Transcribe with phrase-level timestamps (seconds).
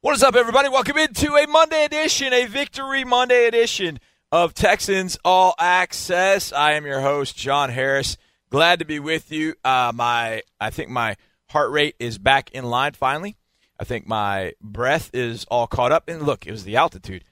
[0.00, 0.68] What is up, everybody?
[0.68, 3.98] Welcome into a Monday edition, a Victory Monday edition
[4.30, 6.52] of Texans All Access.
[6.52, 8.16] I am your host, John Harris.
[8.48, 9.56] Glad to be with you.
[9.64, 11.16] Uh, my, I think my
[11.50, 13.36] heart rate is back in line finally.
[13.80, 16.08] I think my breath is all caught up.
[16.08, 17.24] And look, it was the altitude.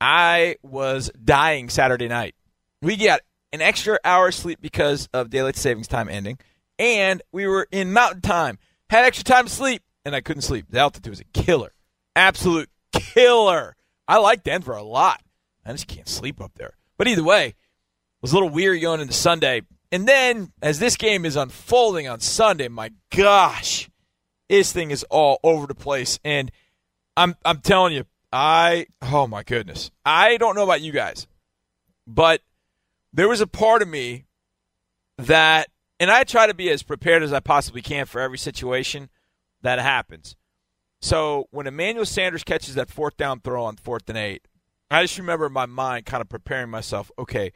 [0.00, 2.34] I was dying Saturday night.
[2.82, 3.20] We got
[3.52, 6.38] an extra hour sleep because of daylight savings time ending,
[6.80, 8.58] and we were in mountain time.
[8.90, 10.66] Had extra time to sleep, and I couldn't sleep.
[10.68, 11.72] The altitude was a killer,
[12.16, 13.76] absolute killer.
[14.08, 15.22] I like Denver a lot.
[15.64, 16.74] I just can't sleep up there.
[16.96, 17.54] But either way, it
[18.22, 19.62] was a little weird going into Sunday.
[19.92, 23.88] And then, as this game is unfolding on Sunday, my gosh,
[24.48, 26.18] this thing is all over the place.
[26.24, 26.50] And
[27.16, 31.26] I'm I'm telling you, I oh my goodness, I don't know about you guys,
[32.06, 32.42] but
[33.12, 34.24] there was a part of me
[35.18, 39.08] that, and I try to be as prepared as I possibly can for every situation
[39.62, 40.36] that happens.
[41.00, 44.46] So when Emmanuel Sanders catches that fourth down throw on fourth and eight,
[44.90, 47.10] I just remember in my mind kind of preparing myself.
[47.18, 47.52] Okay,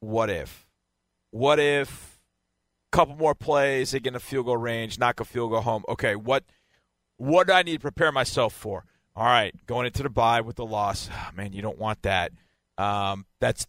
[0.00, 0.66] what if?
[1.30, 2.20] What if?
[2.92, 5.60] A couple more plays, they get in a field goal range, knock a field goal
[5.60, 5.84] home.
[5.88, 6.44] Okay, what?
[7.18, 8.84] What do I need to prepare myself for?
[9.14, 12.32] All right, going into the bye with the loss, oh, man, you don't want that.
[12.76, 13.66] Um, that's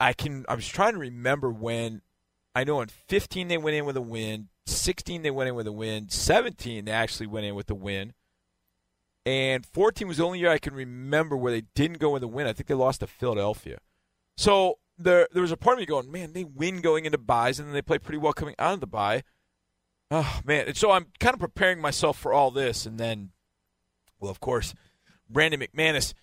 [0.00, 0.44] I can.
[0.48, 2.02] I was trying to remember when
[2.54, 5.66] I know in 15 they went in with a win, 16 they went in with
[5.66, 8.14] a win, 17 they actually went in with a win,
[9.28, 12.28] and 14 was the only year I can remember where they didn't go in the
[12.28, 12.46] win.
[12.46, 13.76] I think they lost to Philadelphia.
[14.38, 17.58] So there, there was a part of me going, man, they win going into byes,
[17.58, 19.24] and then they play pretty well coming out of the bye.
[20.10, 20.68] Oh man!
[20.68, 23.32] And so I'm kind of preparing myself for all this, and then,
[24.18, 24.72] well, of course,
[25.28, 26.14] Brandon McManus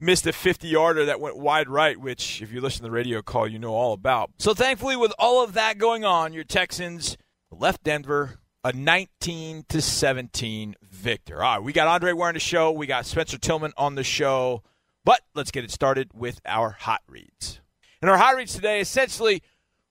[0.00, 3.20] missed a 50 yarder that went wide right, which, if you listen to the radio
[3.20, 4.30] call, you know all about.
[4.38, 7.18] So, thankfully, with all of that going on, your Texans
[7.50, 11.42] left Denver a 19 to 17 victor.
[11.42, 14.04] All right, we got Andre Ware on the show, we got Spencer Tillman on the
[14.04, 14.62] show,
[15.04, 17.60] but let's get it started with our hot reads.
[18.02, 19.42] And our hot reads today essentially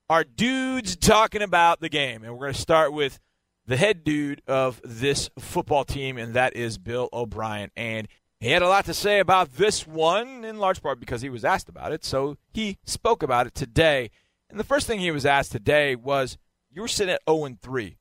[0.10, 3.20] are dudes talking about the game, and we're going to start with
[3.66, 7.70] the head dude of this football team, and that is Bill O'Brien.
[7.76, 8.08] And
[8.40, 11.44] he had a lot to say about this one, in large part because he was
[11.44, 12.06] asked about it.
[12.06, 14.12] So he spoke about it today.
[14.50, 16.38] And the first thing he was asked today was,
[16.70, 17.98] "You were sitting at 0 3.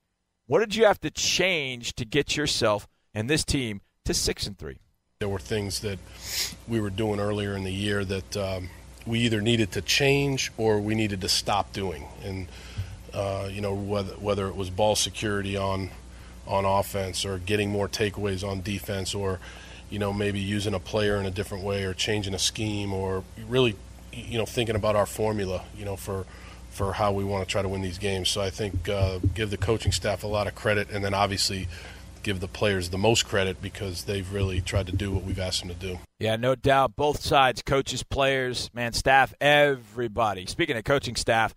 [0.47, 4.59] What did you have to change to get yourself and this team to 6 and
[4.59, 4.79] 3?"
[5.19, 5.99] There were things that
[6.69, 8.69] we were doing earlier in the year that um,
[9.07, 12.07] we either needed to change or we needed to stop doing.
[12.23, 12.49] And
[13.15, 15.91] uh, you know whether whether it was ball security on
[16.47, 19.41] on offense or getting more takeaways on defense or
[19.91, 23.23] you know, maybe using a player in a different way or changing a scheme or
[23.49, 23.77] really,
[24.13, 26.27] you know, thinking about our formula, you know, for
[26.77, 28.29] for how we want to try to win these games.
[28.29, 31.69] So I think uh, give the coaching staff a lot of credit, and then obviously
[32.23, 35.61] give the players the most credit because they've really tried to do what we've asked
[35.61, 35.99] them to do.
[36.19, 36.97] Yeah, no doubt.
[36.97, 40.47] Both sides, coaches, players, man, staff, everybody.
[40.47, 41.55] Speaking of coaching staff,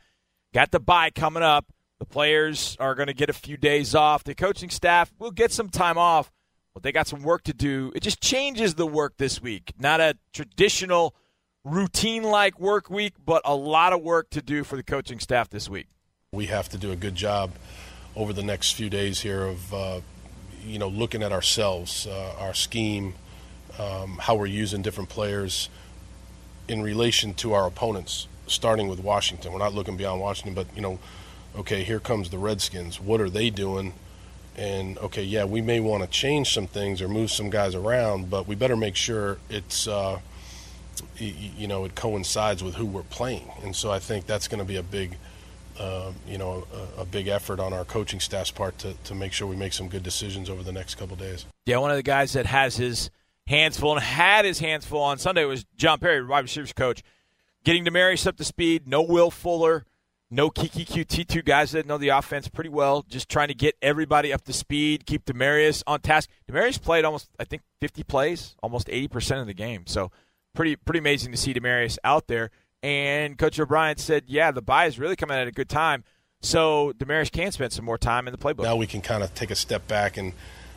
[0.53, 1.65] got the bye coming up.
[1.99, 4.23] The players are going to get a few days off.
[4.23, 6.31] The coaching staff will get some time off
[6.73, 7.91] but they got some work to do.
[7.95, 9.73] It just changes the work this week.
[9.77, 11.15] Not a traditional
[11.63, 15.49] routine like work week, but a lot of work to do for the coaching staff
[15.49, 15.87] this week.
[16.31, 17.51] We have to do a good job
[18.15, 20.01] over the next few days here of uh,
[20.63, 23.15] you know looking at ourselves, uh, our scheme,
[23.77, 25.69] um, how we're using different players
[26.67, 28.27] in relation to our opponents.
[28.47, 30.97] Starting with Washington, we're not looking beyond Washington, but you know,
[31.55, 32.99] okay, here comes the Redskins.
[32.99, 33.93] What are they doing?
[34.59, 38.29] and okay, yeah, we may want to change some things or move some guys around,
[38.29, 40.19] but we better make sure it's uh,
[41.25, 44.65] you know it coincides with who we're playing, and so I think that's going to
[44.65, 45.17] be a big.
[45.79, 49.31] Uh, you know, a, a, big effort on our coaching staff's part to, to make
[49.31, 51.45] sure we make some good decisions over the next couple days.
[51.65, 53.09] Yeah, one of the guys that has his
[53.47, 57.01] hands full and had his hands full on Sunday was John Perry, wide receivers coach,
[57.63, 58.89] getting Demaryius up to speed.
[58.89, 59.85] No Will Fuller,
[60.31, 63.75] no Keke Coutee, two guys that know the offense pretty well, just trying to get
[63.81, 66.29] everybody up to speed, keep Demaryius on task.
[66.47, 69.87] Demaryius played almost, I think, 50 plays, almost 80% of the game.
[69.87, 70.11] So
[70.53, 72.51] pretty pretty amazing to see Demaryius out there.
[72.81, 76.03] And Coach O'Brien said, yeah, the bye is really coming at a good time.
[76.41, 78.63] So Demaryius can spend some more time in the playbook.
[78.63, 80.31] Now we can kind of take a step back and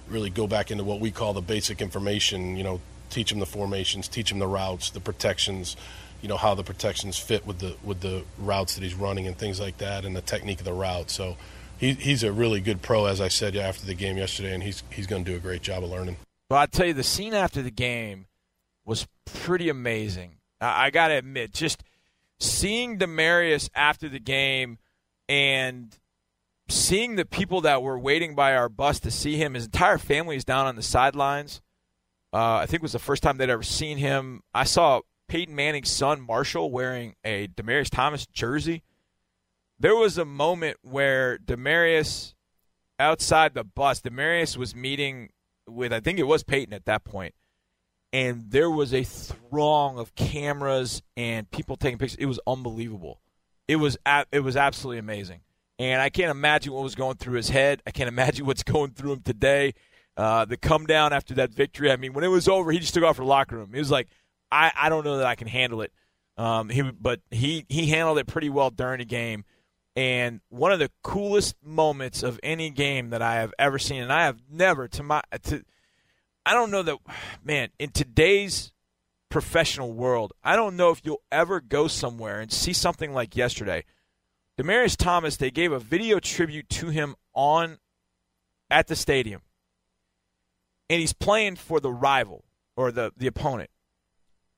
[0.08, 2.80] really go back into what we call the basic information, you know,
[3.10, 5.76] teach them the formations, teach them the routes, the protections–
[6.22, 9.36] you know how the protections fit with the with the routes that he's running and
[9.36, 11.10] things like that, and the technique of the route.
[11.10, 11.36] So
[11.76, 14.84] he, he's a really good pro, as I said after the game yesterday, and he's
[14.90, 16.16] he's going to do a great job of learning.
[16.48, 18.26] Well, I tell you, the scene after the game
[18.84, 20.36] was pretty amazing.
[20.60, 21.82] I, I got to admit, just
[22.38, 24.78] seeing Demaryius after the game
[25.28, 25.96] and
[26.68, 30.36] seeing the people that were waiting by our bus to see him, his entire family
[30.36, 31.60] is down on the sidelines.
[32.32, 34.42] Uh, I think it was the first time they'd ever seen him.
[34.54, 38.82] I saw Peyton Manning's son Marshall wearing a Demaryius Thomas jersey.
[39.78, 42.34] There was a moment where Demaryius,
[42.98, 45.30] outside the bus, Demaryius was meeting
[45.68, 47.34] with I think it was Peyton at that point,
[48.12, 52.18] and there was a throng of cameras and people taking pictures.
[52.18, 53.20] It was unbelievable.
[53.68, 53.96] It was
[54.32, 55.40] it was absolutely amazing,
[55.78, 57.82] and I can't imagine what was going through his head.
[57.86, 59.74] I can't imagine what's going through him today.
[60.16, 61.90] Uh, the come down after that victory.
[61.90, 63.70] I mean, when it was over, he just took off for the locker room.
[63.72, 64.08] He was like,
[64.50, 65.92] I, I don't know that I can handle it.
[66.36, 69.44] Um, he, but he, he handled it pretty well during the game.
[69.96, 74.12] And one of the coolest moments of any game that I have ever seen, and
[74.12, 75.64] I have never to my to,
[76.44, 76.98] I don't know that,
[77.44, 77.70] man.
[77.78, 78.72] In today's
[79.30, 83.84] professional world, I don't know if you'll ever go somewhere and see something like yesterday.
[84.58, 87.78] Demaryius Thomas, they gave a video tribute to him on
[88.70, 89.40] at the stadium,
[90.90, 92.44] and he's playing for the rival
[92.76, 93.70] or the the opponent.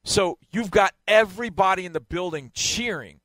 [0.05, 3.21] So you've got everybody in the building cheering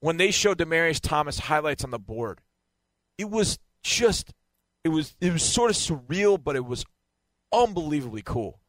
[0.00, 2.40] when they showed Demaryius Thomas highlights on the board.
[3.18, 4.32] It was just
[4.84, 6.84] it was it was sort of surreal, but it was
[7.54, 8.60] unbelievably cool.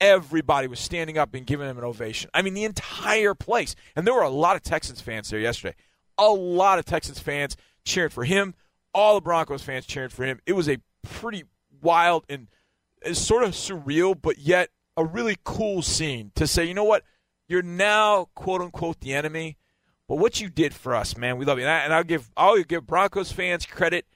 [0.00, 2.30] Everybody was standing up and giving him an ovation.
[2.34, 3.74] I mean, the entire place.
[3.94, 5.76] And there were a lot of Texans fans there yesterday.
[6.18, 8.54] A lot of Texans fans cheering for him.
[8.92, 10.40] All the Broncos fans cheering for him.
[10.46, 11.44] It was a pretty
[11.80, 12.48] wild and
[13.12, 17.02] sort of surreal, but yet a really cool scene to say, you know what,
[17.48, 19.58] you're now quote unquote the enemy,
[20.08, 21.64] but what you did for us, man, we love you.
[21.64, 24.06] And, I, and I'll give I'll give Broncos fans credit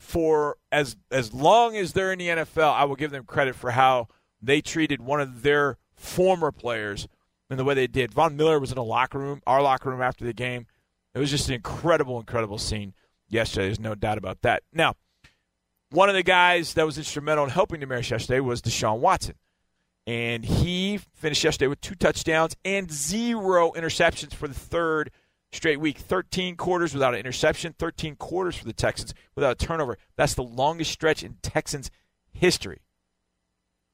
[0.00, 3.72] for as as long as they're in the NFL, I will give them credit for
[3.72, 4.08] how
[4.40, 7.06] they treated one of their former players
[7.50, 8.10] and the way they did.
[8.10, 10.66] Von Miller was in a locker room, our locker room after the game.
[11.14, 12.94] It was just an incredible, incredible scene
[13.28, 13.66] yesterday.
[13.66, 14.62] There's no doubt about that.
[14.72, 14.94] Now,
[15.90, 19.34] one of the guys that was instrumental in helping the Demaryius yesterday was Deshaun Watson.
[20.06, 25.10] And he finished yesterday with two touchdowns and zero interceptions for the third
[25.52, 25.98] straight week.
[25.98, 29.98] 13 quarters without an interception, 13 quarters for the Texans without a turnover.
[30.16, 31.90] That's the longest stretch in Texans
[32.32, 32.80] history.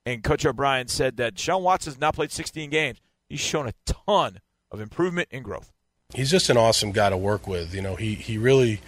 [0.05, 3.01] And Coach O'Brien said that Sean Watson's not played 16 games.
[3.29, 5.73] He's shown a ton of improvement and growth.
[6.15, 7.75] He's just an awesome guy to work with.
[7.75, 8.81] You know, he he really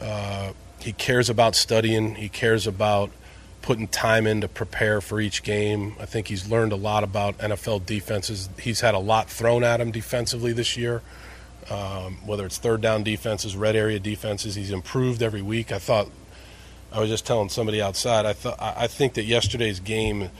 [0.00, 2.14] uh, he cares about studying.
[2.14, 3.10] He cares about
[3.60, 5.94] putting time in to prepare for each game.
[6.00, 8.48] I think he's learned a lot about NFL defenses.
[8.58, 11.02] He's had a lot thrown at him defensively this year,
[11.70, 14.54] um, whether it's third down defenses, red area defenses.
[14.54, 15.72] He's improved every week.
[15.72, 16.08] I thought
[16.92, 18.26] I was just telling somebody outside.
[18.26, 20.30] I thought I think that yesterday's game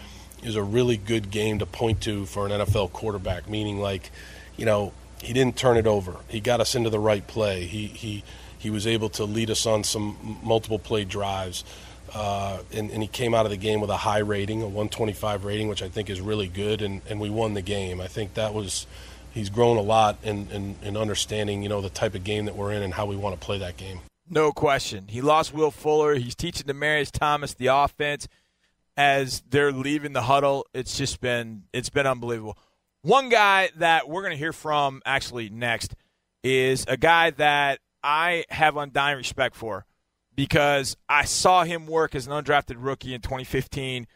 [0.42, 3.48] is a really good game to point to for an NFL quarterback.
[3.48, 4.10] Meaning, like,
[4.56, 4.92] you know,
[5.22, 6.16] he didn't turn it over.
[6.28, 7.64] He got us into the right play.
[7.66, 8.24] He he
[8.58, 11.64] he was able to lead us on some multiple play drives.
[12.14, 15.44] Uh, and, and, he came out of the game with a high rating, a 125
[15.44, 18.00] rating, which I think is really good, and, and we won the game.
[18.00, 18.86] I think that was
[19.32, 22.56] he's grown a lot in, in, in, understanding, you know, the type of game that
[22.56, 24.00] we're in and how we want to play that game.
[24.28, 25.06] No question.
[25.08, 26.14] He lost Will Fuller.
[26.16, 28.28] He's teaching Demaryius Thomas the offense
[28.96, 30.66] as they're leaving the huddle.
[30.74, 32.58] It's just been it's been unbelievable.
[33.02, 35.94] One guy that we're going to hear from actually next
[36.42, 39.86] is a guy that I have undying respect for
[40.34, 44.06] because I saw him work as an undrafted rookie in 2015,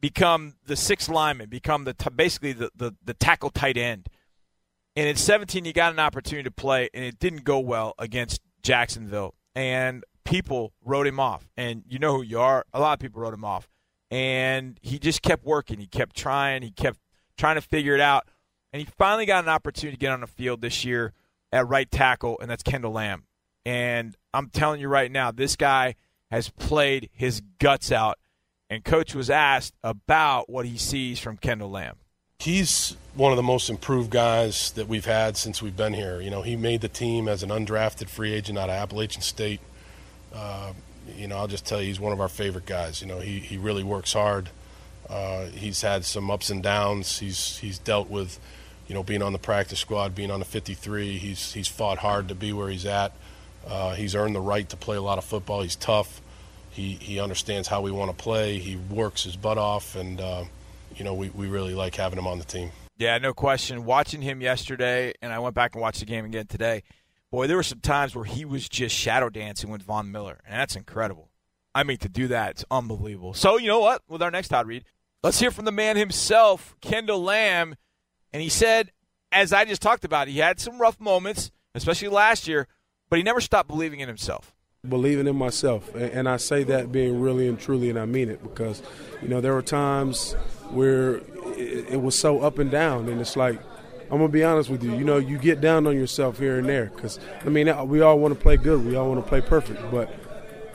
[0.00, 4.08] become the sixth lineman, become the basically the, the, the tackle tight end.
[4.98, 8.40] And in 17, he got an opportunity to play, and it didn't go well against
[8.64, 9.36] Jacksonville.
[9.54, 11.48] And people wrote him off.
[11.56, 12.66] And you know who you are.
[12.74, 13.68] A lot of people wrote him off.
[14.10, 15.78] And he just kept working.
[15.78, 16.62] He kept trying.
[16.62, 16.98] He kept
[17.36, 18.26] trying to figure it out.
[18.72, 21.12] And he finally got an opportunity to get on the field this year
[21.52, 23.22] at right tackle, and that's Kendall Lamm.
[23.64, 25.94] And I'm telling you right now, this guy
[26.32, 28.18] has played his guts out.
[28.68, 31.98] And coach was asked about what he sees from Kendall Lamm.
[32.40, 36.20] He's one of the most improved guys that we've had since we've been here.
[36.20, 39.58] You know, he made the team as an undrafted free agent out of Appalachian State.
[40.32, 40.72] Uh,
[41.16, 43.00] you know, I'll just tell you, he's one of our favorite guys.
[43.00, 44.50] You know, he, he really works hard.
[45.10, 47.18] Uh, he's had some ups and downs.
[47.18, 48.38] He's he's dealt with,
[48.86, 51.18] you know, being on the practice squad, being on the 53.
[51.18, 53.14] He's he's fought hard to be where he's at.
[53.66, 55.62] Uh, he's earned the right to play a lot of football.
[55.62, 56.20] He's tough.
[56.70, 58.60] He he understands how we want to play.
[58.60, 60.44] He works his butt off, and uh,
[60.98, 62.70] you know we, we really like having him on the team.
[62.96, 63.84] Yeah, no question.
[63.84, 66.82] Watching him yesterday, and I went back and watched the game again today.
[67.30, 70.58] Boy, there were some times where he was just shadow dancing with Von Miller, and
[70.58, 71.30] that's incredible.
[71.74, 73.34] I mean, to do that, it's unbelievable.
[73.34, 74.02] So, you know what?
[74.08, 74.84] With our next hot read,
[75.22, 77.76] let's hear from the man himself, Kendall Lamm.
[78.32, 78.90] And he said,
[79.30, 82.66] as I just talked about, he had some rough moments, especially last year,
[83.10, 84.54] but he never stopped believing in himself.
[84.88, 88.42] Believing in myself, and I say that being really and truly, and I mean it
[88.42, 88.82] because,
[89.20, 90.34] you know, there were times
[90.72, 91.16] where
[91.56, 93.60] it, it was so up and down, and it's like
[94.10, 94.94] I'm gonna be honest with you.
[94.94, 98.18] You know, you get down on yourself here and there because I mean, we all
[98.18, 100.12] want to play good, we all want to play perfect, but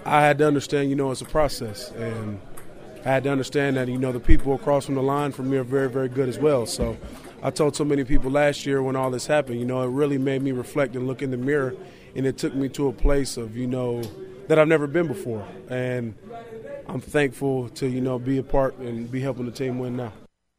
[0.06, 2.40] I had to understand, you know, it's a process, and
[3.06, 5.58] I had to understand that you know the people across from the line from me
[5.58, 6.66] are very, very good as well.
[6.66, 6.98] So
[7.42, 10.18] I told so many people last year when all this happened, you know, it really
[10.18, 11.76] made me reflect and look in the mirror,
[12.16, 14.04] and it took me to a place of you know
[14.48, 16.14] that I've never been before, and
[16.88, 20.14] I'm thankful to you know be a part and be helping the team win now.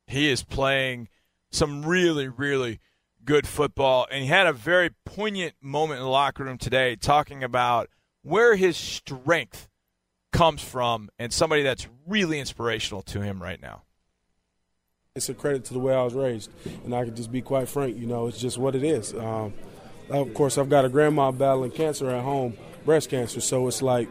[0.06, 1.08] He is playing
[1.50, 2.80] some really, really
[3.24, 7.42] good football, and he had a very poignant moment in the locker room today, talking
[7.42, 7.88] about
[8.22, 9.68] where his strength
[10.32, 13.82] comes from, and somebody that's really inspirational to him right now.
[15.14, 16.50] It's a credit to the way I was raised,
[16.84, 17.96] and I can just be quite frank.
[17.96, 19.14] You know, it's just what it is.
[19.14, 19.54] Um,
[20.10, 24.08] of course, I've got a grandma battling cancer at home, breast cancer, so it's like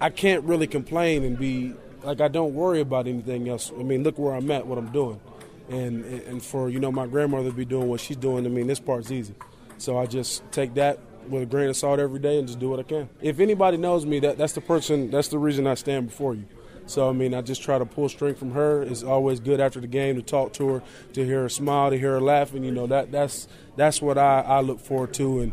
[0.00, 3.70] I can't really complain and be like I don't worry about anything else.
[3.78, 5.20] I mean, look where I'm at, what I'm doing,
[5.68, 8.46] and and for you know my grandmother to be doing what she's doing.
[8.46, 9.34] I mean, this part's easy.
[9.78, 12.68] So I just take that with a grain of salt every day and just do
[12.68, 13.08] what I can.
[13.20, 16.44] If anybody knows me, that that's the person, that's the reason I stand before you.
[16.86, 18.82] So I mean, I just try to pull strength from her.
[18.82, 21.98] It's always good after the game to talk to her, to hear her smile, to
[21.98, 22.64] hear her laughing.
[22.64, 25.52] You know that that's that's what I, I look forward to, and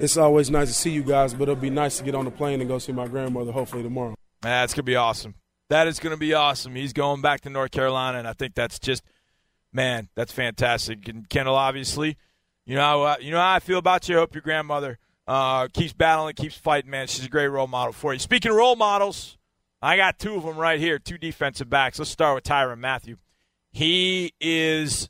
[0.00, 1.34] it's always nice to see you guys.
[1.34, 3.82] But it'll be nice to get on the plane and go see my grandmother hopefully
[3.82, 4.14] tomorrow.
[4.42, 5.34] That's gonna be awesome.
[5.68, 6.74] That is gonna be awesome.
[6.74, 9.02] He's going back to North Carolina, and I think that's just
[9.72, 11.08] man, that's fantastic.
[11.08, 12.16] And Kendall, obviously,
[12.64, 14.16] you know you know how I feel about you.
[14.16, 17.06] I hope your grandmother uh, keeps battling, keeps fighting, man.
[17.06, 18.18] She's a great role model for you.
[18.18, 19.38] Speaking of role models,
[19.82, 21.98] I got two of them right here, two defensive backs.
[21.98, 23.16] Let's start with Tyrann Mathieu.
[23.70, 25.08] He is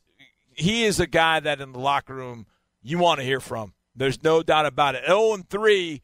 [0.52, 2.47] he is a guy that in the locker room
[2.82, 3.73] you want to hear from.
[4.00, 5.02] There's no doubt about it.
[5.04, 6.00] 0 and 3,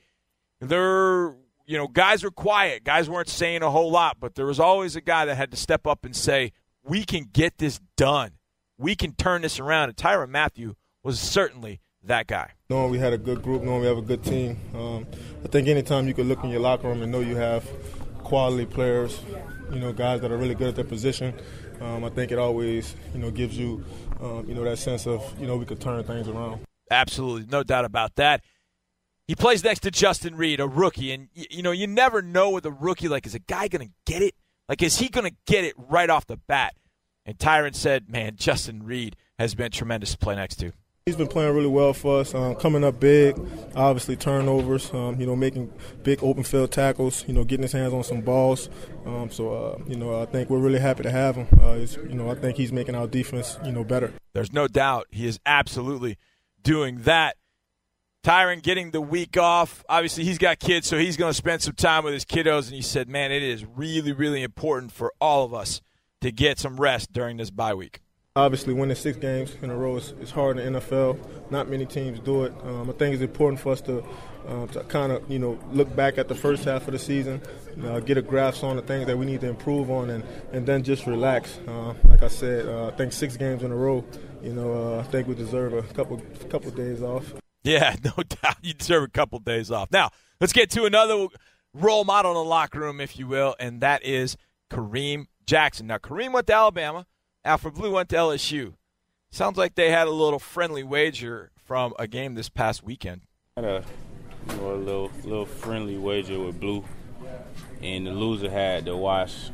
[0.60, 1.34] they're
[1.64, 2.84] you know, guys were quiet.
[2.84, 5.56] Guys weren't saying a whole lot, but there was always a guy that had to
[5.56, 6.52] step up and say,
[6.84, 8.32] "We can get this done.
[8.78, 12.52] We can turn this around." And Tyrann Mathieu was certainly that guy.
[12.68, 15.06] Knowing we had a good group, knowing we have a good team, um,
[15.44, 17.66] I think anytime you can look in your locker room and know you have
[18.22, 19.20] quality players,
[19.72, 21.34] you know, guys that are really good at their position,
[21.80, 23.82] um, I think it always, you know, gives you,
[24.20, 26.65] um, you know, that sense of, you know, we could turn things around.
[26.90, 28.42] Absolutely, no doubt about that.
[29.26, 32.64] He plays next to Justin Reid, a rookie, and you know you never know with
[32.64, 33.08] a rookie.
[33.08, 34.34] Like, is a guy going to get it?
[34.68, 36.74] Like, is he going to get it right off the bat?
[37.24, 40.72] And Tyrann said, "Man, Justin Reid has been tremendous to play next to."
[41.06, 43.38] He's been playing really well for us, um, coming up big,
[43.76, 47.92] obviously turnovers, um, you know, making big open field tackles, you know, getting his hands
[47.92, 48.68] on some balls.
[49.04, 51.46] Um, so, uh, you know, I think we're really happy to have him.
[51.62, 51.74] Uh,
[52.08, 54.14] you know, I think he's making our defense, you know, better.
[54.32, 56.18] There's no doubt he is absolutely
[56.66, 57.36] doing that.
[58.24, 59.84] Tyrann getting the week off.
[59.88, 62.66] Obviously, he's got kids, so he's going to spend some time with his kiddos.
[62.66, 65.80] And he said, man, it is really, really important for all of us
[66.22, 68.00] to get some rest during this bye week.
[68.34, 71.18] Obviously, winning six games in a row is, is hard in the NFL.
[71.52, 72.52] Not many teams do it.
[72.64, 74.04] Um, I think it's important for us to,
[74.48, 77.40] uh, to kind of you know look back at the first half of the season,
[77.84, 80.66] uh, get a grasp on the things that we need to improve on, and, and
[80.66, 81.58] then just relax.
[81.66, 84.04] Uh, like I said, uh, I think six games in a row.
[84.42, 87.34] You know, uh, I think we deserve a couple couple days off.
[87.64, 88.56] Yeah, no doubt.
[88.62, 89.90] You deserve a couple days off.
[89.90, 91.26] Now, let's get to another
[91.74, 94.36] role model in the locker room, if you will, and that is
[94.70, 95.86] Kareem Jackson.
[95.86, 97.06] Now, Kareem went to Alabama.
[97.44, 98.74] Alfred Blue went to LSU.
[99.30, 103.22] Sounds like they had a little friendly wager from a game this past weekend.
[103.56, 103.84] Had a,
[104.48, 106.84] you know, a little little friendly wager with Blue,
[107.82, 109.50] and the loser had to wash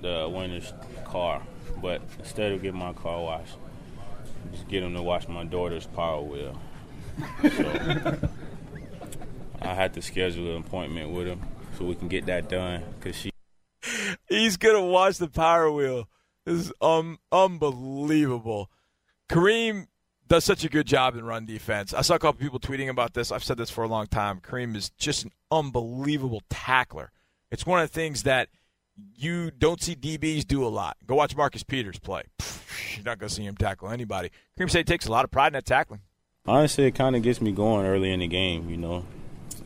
[0.00, 0.72] the winner's
[1.04, 1.42] car.
[1.80, 3.56] But instead of getting my car washed,
[4.52, 6.60] just get him to watch my daughter's power wheel.
[7.42, 8.18] So
[9.62, 11.40] I had to schedule an appointment with him
[11.78, 13.30] so we can get that done because she.
[14.28, 16.08] He's gonna watch the power wheel
[16.44, 18.70] this is um, unbelievable.
[19.30, 19.86] Kareem
[20.28, 21.94] does such a good job in run defense.
[21.94, 23.32] I saw a couple people tweeting about this.
[23.32, 24.40] I've said this for a long time.
[24.40, 27.12] Kareem is just an unbelievable tackler.
[27.50, 28.48] It's one of the things that
[29.16, 30.96] you don't see DBs do a lot.
[31.06, 32.24] Go watch Marcus Peters play.
[32.94, 34.30] You're not going to see him tackle anybody.
[34.58, 36.00] Said he takes a lot of pride in that tackling.
[36.46, 39.04] Honestly, it kind of gets me going early in the game, you know.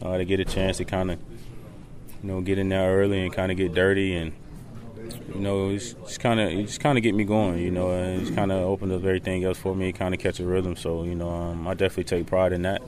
[0.01, 1.19] Uh, to get a chance to kind of,
[2.23, 4.33] you know, get in there early and kind of get dirty and–
[5.35, 7.59] you know, it's, it's kind of it's kind of get me going.
[7.59, 10.41] You know, and it's kind of opened up everything else for me, kind of catch
[10.41, 10.77] a rhythm.
[10.77, 12.83] So you know, um, I definitely take pride in that.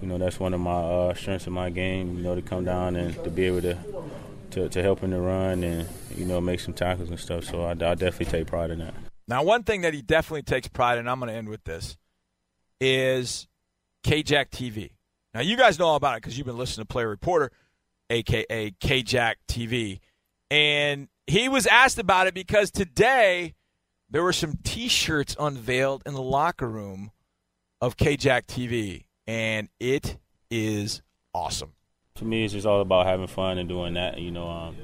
[0.00, 2.16] You know, that's one of my uh, strengths in my game.
[2.16, 3.78] You know, to come down and to be able to
[4.52, 7.44] to, to help in the run and you know make some tackles and stuff.
[7.44, 8.94] So I, I definitely take pride in that.
[9.28, 11.96] Now, one thing that he definitely takes pride in, I'm going to end with this,
[12.80, 13.46] is
[14.04, 14.92] KJack TV.
[15.34, 17.50] Now, you guys know all about it because you've been listening to Player Reporter,
[18.10, 20.00] aka KJack TV.
[20.50, 23.54] And he was asked about it because today
[24.10, 27.10] there were some T-shirts unveiled in the locker room
[27.80, 30.18] of KJack TV, and it
[30.50, 31.00] is
[31.32, 31.72] awesome.
[32.16, 34.18] For me, it's just all about having fun and doing that.
[34.18, 34.76] You know, um,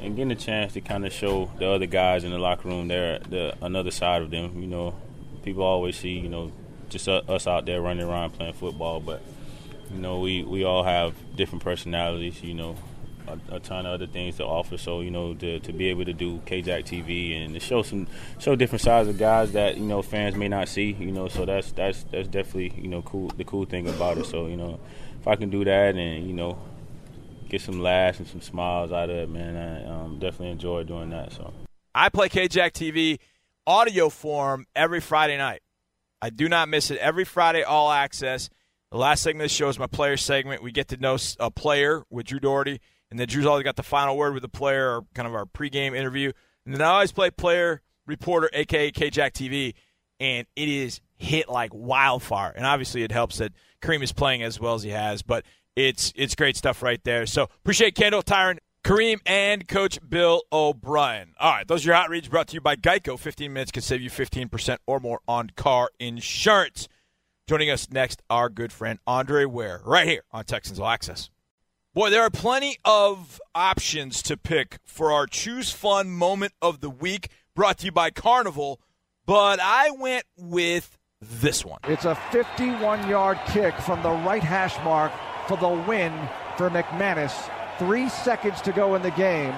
[0.00, 2.88] and getting a chance to kind of show the other guys in the locker room
[2.88, 4.60] there the another side of them.
[4.60, 4.94] You know,
[5.42, 6.52] people always see you know
[6.88, 9.22] just us out there running around playing football, but
[9.92, 12.42] you know we we all have different personalities.
[12.42, 12.76] You know,
[13.28, 14.78] a, a, ton of other things to offer.
[14.78, 18.06] So you know, to, to be able to do KJack TV and to show some
[18.38, 20.92] show different sides of guys that you know fans may not see.
[20.92, 23.28] You know, so that's that's that's definitely you know cool.
[23.28, 24.26] The cool thing about it.
[24.26, 24.80] So you know,
[25.20, 26.58] if I can do that and you know
[27.50, 31.10] get some laughs and some smiles out of it, man, I um, definitely enjoy doing
[31.10, 31.32] that.
[31.32, 31.52] So
[31.94, 33.18] I play KJack TV
[33.66, 35.60] audio form every Friday night.
[36.22, 36.98] I do not miss it.
[36.98, 38.50] Every Friday, all access.
[38.90, 40.62] The last segment of the show is my player segment.
[40.62, 42.80] We get to know a player with Drew Dougherty,
[43.10, 45.46] and then Drew's always got the final word with the player, or kind of our
[45.46, 46.32] pregame interview.
[46.64, 49.74] And then I always play player reporter, aka KJack TV,
[50.18, 52.52] and it is hit like wildfire.
[52.54, 55.44] And obviously, it helps that Kareem is playing as well as he has, but
[55.88, 57.26] it's it's great stuff right there.
[57.26, 61.34] So appreciate Kendall, Tyrann, Kareem, and Coach Bill O'Brien.
[61.38, 63.18] All right, those are your hot reads brought to you by Geico.
[63.18, 66.88] 15 minutes can save you 15% or more on car insurance.
[67.46, 71.30] Joining us next, our good friend Andre Ware, right here on Texans All Access.
[71.92, 76.90] Boy, there are plenty of options to pick for our Choose Fun moment of the
[76.90, 78.80] week brought to you by Carnival,
[79.26, 81.80] but I went with this one.
[81.84, 85.12] It's a 51 yard kick from the right hash mark
[85.50, 86.12] for the win
[86.56, 87.34] for McManus.
[87.80, 89.52] Three seconds to go in the game.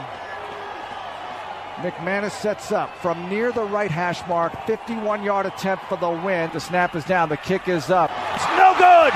[1.85, 6.49] McManus sets up from near the right hash mark, 51 yard attempt for the win.
[6.55, 8.11] The snap is down, the kick is up.
[8.33, 9.13] It's no good!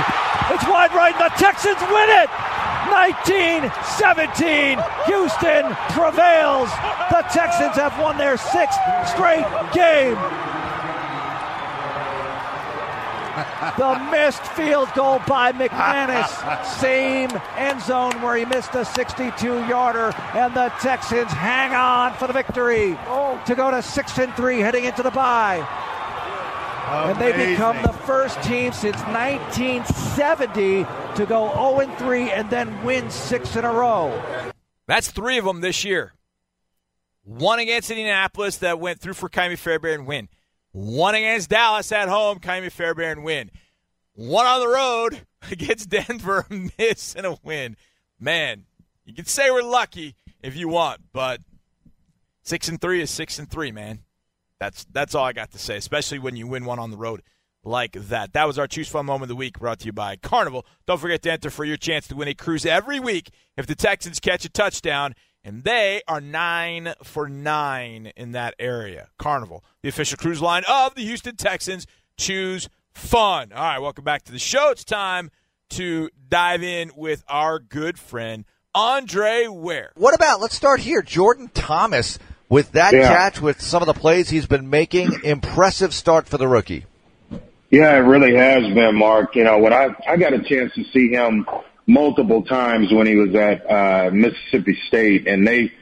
[0.53, 2.29] It's wide right, the Texans win it!
[2.93, 4.77] 1917.
[5.07, 5.65] Houston
[5.97, 6.69] prevails.
[7.09, 8.79] The Texans have won their sixth
[9.09, 10.19] straight game.
[13.79, 16.65] The missed field goal by McManus.
[16.81, 22.27] Same end zone where he missed a 62 yarder, and the Texans hang on for
[22.27, 22.99] the victory
[23.47, 25.67] to go to 6 and 3 heading into the bye.
[26.87, 33.11] And they become the first team since 1970 to go 0 3 and then win
[33.11, 34.23] six in a row.
[34.87, 36.13] That's three of them this year.
[37.25, 40.29] One against Indianapolis that went through for Ka'imi Fairbairn win.
[40.77, 43.51] One against Dallas at home, Ka'imi Fairbairn win.
[44.13, 47.79] One on the road against Denver, miss and a win.
[48.21, 48.67] Man,
[49.07, 51.41] you can say we're lucky if you want, but
[52.43, 54.01] six and three is six and three, man.
[54.61, 57.23] That's that's all I got to say, especially when you win one on the road
[57.65, 58.35] like that.
[58.35, 60.67] That was our Choose Fun Moment of the Week brought to you by Carnival.
[60.87, 63.75] Don't forget to enter for your chance to win a cruise every week if the
[63.75, 65.15] Texans catch a touchdown,
[65.47, 69.09] and they are nine for nine in that area.
[69.17, 71.87] Carnival, the official cruise line of the Houston Texans.
[72.19, 73.53] Choose fun.
[73.53, 74.71] All right, welcome back to the show.
[74.71, 75.31] It's time
[75.71, 79.93] to dive in with our good friend Andre Ware.
[79.95, 83.09] What about, let's start here, Jordan Thomas with that yeah.
[83.09, 85.13] catch, with some of the plays he's been making.
[85.25, 86.87] Impressive start for the rookie.
[87.71, 89.37] Yeah, it really has been, Mark.
[89.37, 91.47] You know, when I I got a chance to see him
[91.87, 95.73] multiple times when he was at uh, Mississippi State, and they,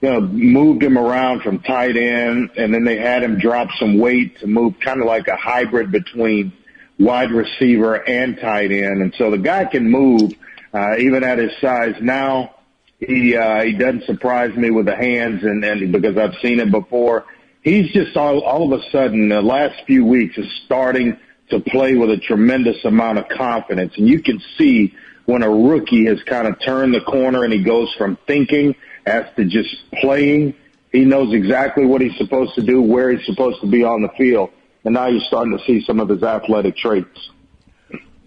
[0.00, 3.98] you know, moved him around from tight end, and then they had him drop some
[3.98, 6.52] weight to move kind of like a hybrid between
[6.98, 10.32] wide receiver and tight end, and so the guy can move
[10.72, 11.94] uh, even at his size.
[12.00, 12.54] Now
[12.98, 16.70] he uh, he doesn't surprise me with the hands, and and because I've seen it
[16.70, 17.24] before.
[17.62, 21.16] He's just all all of a sudden the last few weeks is starting
[21.50, 24.94] to play with a tremendous amount of confidence, and you can see
[25.26, 28.74] when a rookie has kind of turned the corner and he goes from thinking
[29.06, 30.54] as to just playing.
[30.92, 34.10] He knows exactly what he's supposed to do, where he's supposed to be on the
[34.16, 34.50] field,
[34.84, 37.30] and now you're starting to see some of his athletic traits.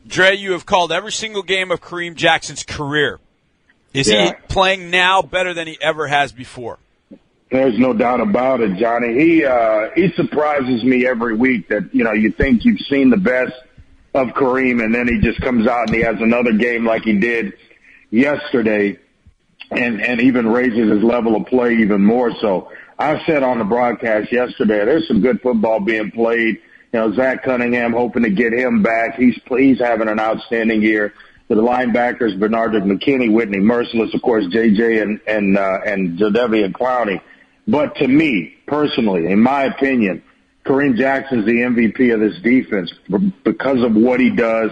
[0.05, 3.19] Dre, you have called every single game of Kareem Jackson's career.
[3.93, 4.25] Is yeah.
[4.25, 6.77] he playing now better than he ever has before?
[7.49, 9.13] There's no doubt about it, Johnny.
[9.13, 11.69] He uh, he surprises me every week.
[11.69, 13.53] That you know you think you've seen the best
[14.17, 17.19] of Kareem, and then he just comes out and he has another game like he
[17.19, 17.53] did
[18.09, 18.97] yesterday,
[19.71, 22.31] and and even raises his level of play even more.
[22.41, 26.59] So I said on the broadcast yesterday, there's some good football being played.
[26.93, 29.15] You know, Zach Cunningham hoping to get him back.
[29.15, 31.13] He's he's having an outstanding year
[31.47, 37.21] the linebackers, Benardrick McKinney, Whitney Mercilus, of course, JJ and, and, uh, and Jadeveon Clowney.
[37.67, 40.23] But to me, personally, in my opinion,
[40.67, 42.91] Kareem Jackson's the MVP of this defense
[43.43, 44.71] because of what he does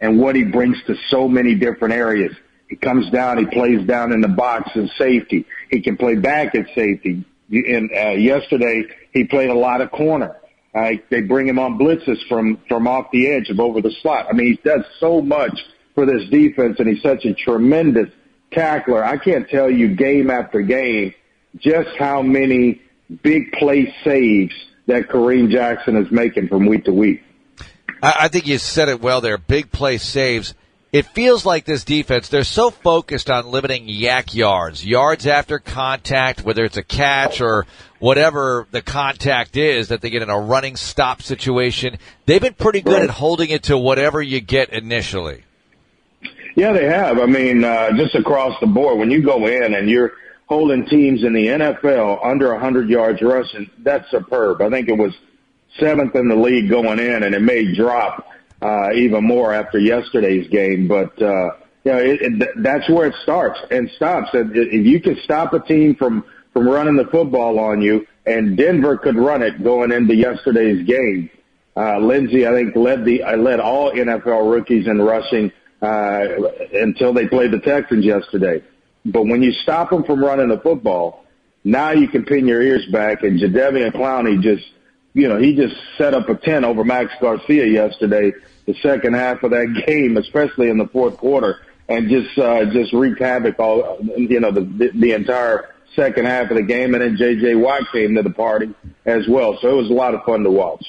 [0.00, 2.34] and what he brings to so many different areas.
[2.68, 5.46] He comes down, he plays down in the box and safety.
[5.70, 7.24] He can play back at safety.
[7.50, 10.36] And uh, yesterday he played a lot of corner.
[10.74, 14.26] Uh, they bring him on blitzes from from off the edge of over the slot.
[14.28, 15.52] I mean, he does so much
[15.94, 18.08] for this defense, and he's such a tremendous
[18.50, 19.04] tackler.
[19.04, 21.14] I can't tell you game after game
[21.58, 22.82] just how many
[23.22, 24.54] big play saves
[24.86, 27.22] that Kareem Jackson is making from week to week.
[28.02, 29.38] I think you said it well there.
[29.38, 30.54] Big play saves.
[30.92, 36.44] It feels like this defense, they're so focused on limiting YAC yards, yards after contact,
[36.44, 37.66] whether it's a catch or
[37.98, 41.98] whatever the contact is that they get in a running stop situation.
[42.26, 43.02] They've been pretty good right.
[43.04, 45.42] at holding it to whatever you get initially.
[46.54, 47.18] Yeah, they have.
[47.18, 50.12] I mean, uh, just across the board, when you go in and you're
[50.46, 54.60] holding teams in the NFL under 100 yards rushing, that's superb.
[54.60, 55.14] I think it was
[55.78, 58.26] seventh in the league going in, and it may drop
[58.62, 60.88] uh, even more after yesterday's game.
[60.88, 61.50] But uh,
[61.84, 64.30] you know, it, it, that's where it starts and stops.
[64.32, 68.96] If you can stop a team from from running the football on you, and Denver
[68.96, 71.30] could run it going into yesterday's game.
[71.76, 75.50] Uh, Lindsay, I think, led the I led all NFL rookies in rushing
[75.82, 76.24] uh,
[76.72, 78.62] until they played the Texans yesterday.
[79.04, 81.24] But when you stop them from running the football,
[81.62, 83.22] now you can pin your ears back.
[83.22, 84.64] And Jadeveon Clowney just,
[85.12, 88.32] you know, he just set up a 10 over Max Garcia yesterday,
[88.66, 92.92] the second half of that game, especially in the fourth quarter, and just, uh, just
[92.92, 96.94] wreaked havoc all, you know, the, the, the entire second half of the game.
[96.94, 97.56] And then J.J.
[97.56, 99.58] Watt came to the party as well.
[99.60, 100.84] So it was a lot of fun to watch.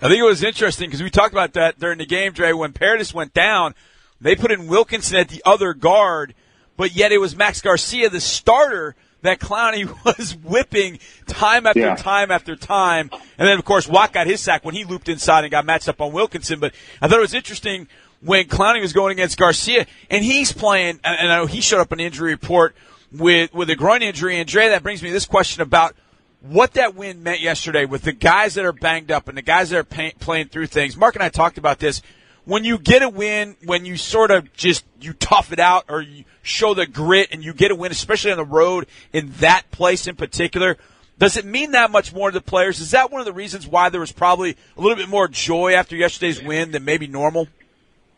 [0.00, 2.72] I think it was interesting because we talked about that during the game, Dre, when
[2.72, 3.74] Paradis went down–
[4.22, 6.34] they put in Wilkinson at the other guard,
[6.76, 9.86] but yet it was Max Garcia, the starter, that Clowney
[10.18, 11.96] was whipping time after yeah.
[11.96, 13.10] time after time.
[13.38, 15.88] And then, of course, Watt got his sack when he looped inside and got matched
[15.88, 16.60] up on Wilkinson.
[16.60, 17.88] But I thought it was interesting
[18.20, 21.90] when Clowney was going against Garcia, and he's playing, and I know he showed up
[21.92, 22.76] an injury report
[23.10, 24.38] with, with a groin injury.
[24.38, 25.96] And Dre, that brings me to this question about
[26.40, 29.70] what that win meant yesterday with the guys that are banged up and the guys
[29.70, 30.96] that are pay, playing through things.
[30.96, 32.02] Mark and I talked about this
[32.44, 36.00] when you get a win, when you sort of just you tough it out or
[36.00, 39.70] you show the grit and you get a win, especially on the road in that
[39.70, 40.76] place in particular,
[41.18, 42.80] does it mean that much more to the players?
[42.80, 45.74] Is that one of the reasons why there was probably a little bit more joy
[45.74, 47.48] after yesterday's win than maybe normal?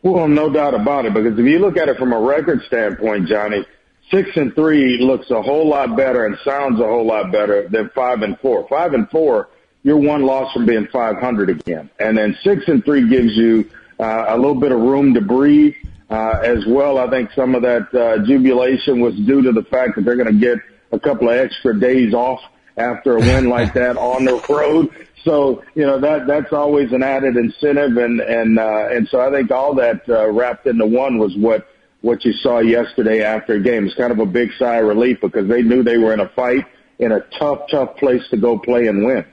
[0.01, 1.13] Well, no doubt about it.
[1.13, 3.65] Because if you look at it from a record standpoint, Johnny,
[4.11, 7.89] six and three looks a whole lot better and sounds a whole lot better than
[7.93, 8.67] five and four.
[8.67, 9.49] Five and four,
[9.83, 14.25] you're one loss from being 500 again, and then six and three gives you uh,
[14.29, 15.75] a little bit of room to breathe.
[16.07, 19.95] Uh, as well, I think some of that uh, jubilation was due to the fact
[19.95, 20.59] that they're going to get
[20.91, 22.39] a couple of extra days off
[22.77, 25.07] after a win like that on the road.
[25.23, 29.31] So you know that that's always an added incentive, and and uh, and so I
[29.31, 31.67] think all that uh, wrapped into one was what
[32.01, 33.87] what you saw yesterday after a game.
[33.87, 36.29] It's kind of a big sigh of relief because they knew they were in a
[36.29, 36.65] fight
[36.99, 39.25] in a tough, tough place to go play and win.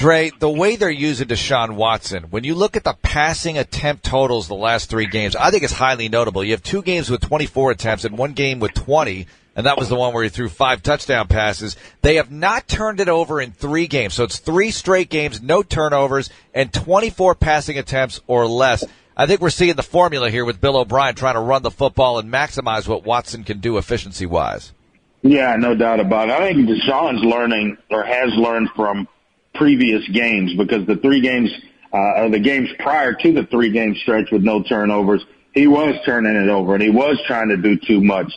[0.00, 4.48] Dre, the way they're using Deshaun Watson, when you look at the passing attempt totals
[4.48, 6.42] the last three games, I think it's highly notable.
[6.42, 9.90] You have two games with 24 attempts and one game with 20, and that was
[9.90, 11.76] the one where he threw five touchdown passes.
[12.00, 14.14] They have not turned it over in three games.
[14.14, 18.82] So it's three straight games, no turnovers, and 24 passing attempts or less.
[19.18, 22.18] I think we're seeing the formula here with Bill O'Brien trying to run the football
[22.18, 24.72] and maximize what Watson can do efficiency wise.
[25.20, 26.36] Yeah, no doubt about it.
[26.36, 29.06] I think Deshaun's learning or has learned from–
[29.60, 31.50] previous games because the three games,
[31.92, 36.34] uh, the games prior to the three game stretch with no turnovers, he was turning
[36.34, 38.32] it over and he was trying to do too much.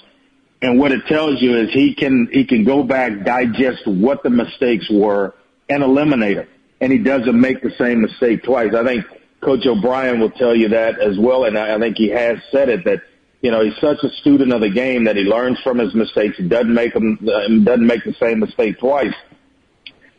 [0.62, 4.30] And what it tells you is he can, he can go back, digest what the
[4.30, 5.34] mistakes were
[5.70, 6.48] and eliminate them.
[6.82, 8.74] And he doesn't make the same mistake twice.
[8.74, 9.06] I think
[9.40, 11.46] Coach O'Brien will tell you that as well.
[11.46, 13.02] And I think he has said it that,
[13.42, 16.36] you know, he's such a student of the game that he learns from his mistakes.
[16.36, 19.14] He doesn't make them, uh, doesn't make the same mistake twice.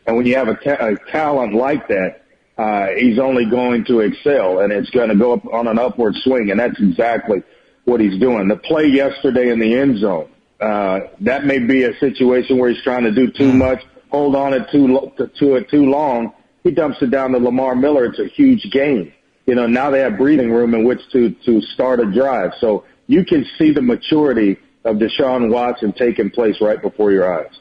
[0.05, 2.21] And when you have a, ta- a talent like that,
[2.57, 6.15] uh, he's only going to excel and it's going to go up on an upward
[6.23, 6.51] swing.
[6.51, 7.43] And that's exactly
[7.83, 8.47] what he's doing.
[8.47, 10.29] The play yesterday in the end zone,
[10.61, 14.53] uh, that may be a situation where he's trying to do too much, hold on
[14.53, 16.33] it too, lo- to, to it too long.
[16.63, 18.05] He dumps it down to Lamar Miller.
[18.05, 19.13] It's a huge game.
[19.45, 22.53] You know, now they have breathing room in which to, to start a drive.
[22.59, 27.51] So you can see the maturity of Deshaun Watson taking place right before your eyes.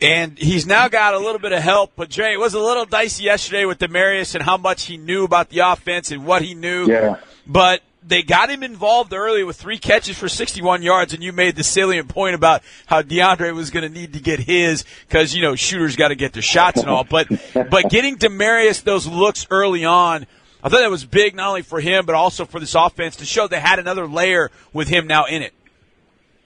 [0.00, 2.84] And he's now got a little bit of help, but Jay, it was a little
[2.84, 6.54] dicey yesterday with Demaryius and how much he knew about the offense and what he
[6.54, 6.86] knew.
[6.86, 7.16] Yeah.
[7.46, 11.56] But they got him involved early with three catches for 61 yards, and you made
[11.56, 15.42] the salient point about how DeAndre was going to need to get his because you
[15.42, 17.04] know shooters got to get their shots and all.
[17.04, 20.26] But but getting Demaryius those looks early on,
[20.62, 23.26] I thought that was big not only for him but also for this offense to
[23.26, 25.52] show they had another layer with him now in it.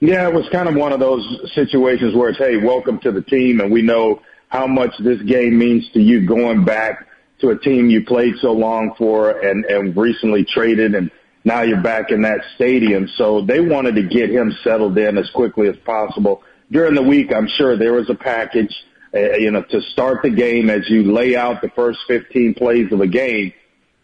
[0.05, 3.21] Yeah, it was kind of one of those situations where it's, hey, welcome to the
[3.21, 7.07] team, and we know how much this game means to you going back
[7.39, 11.09] to a team you played so long for and, and recently traded, and
[11.45, 13.07] now you're back in that stadium.
[13.15, 16.43] So they wanted to get him settled in as quickly as possible.
[16.69, 18.75] During the week, I'm sure there was a package,
[19.13, 22.91] uh, you know, to start the game as you lay out the first 15 plays
[22.91, 23.53] of a game.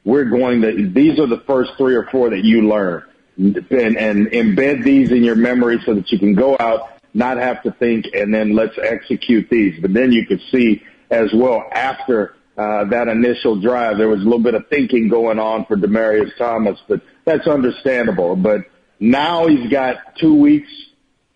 [0.05, 3.03] We're going to, these are the first three or four that you learn
[3.39, 7.63] and, and embed these in your memory so that you can go out, not have
[7.63, 9.80] to think, and then let's execute these.
[9.82, 14.23] But then you could see as well after uh, that initial drive, there was a
[14.23, 18.36] little bit of thinking going on for Demaryius Thomas, but that's understandable.
[18.36, 18.62] But
[18.99, 20.69] now he's got two weeks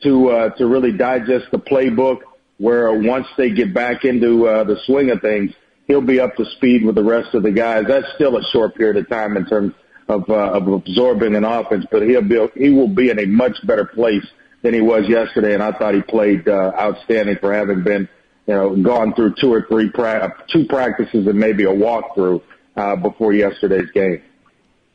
[0.02, 2.20] to uh, to really digest the playbook.
[2.58, 5.54] Where once they get back into uh, the swing of things,
[5.88, 7.86] he'll be up to speed with the rest of the guys.
[7.88, 9.74] That's still a short period of time in terms
[10.08, 13.56] of, uh, of absorbing an offense, but he'll be, he will be in a much
[13.66, 14.26] better place
[14.62, 15.54] than he was yesterday.
[15.54, 18.10] And I thought he played, uh, outstanding for having been,
[18.48, 22.42] you know, gone through two or three, pra- two practices and maybe a walkthrough,
[22.76, 24.22] uh, before yesterday's game.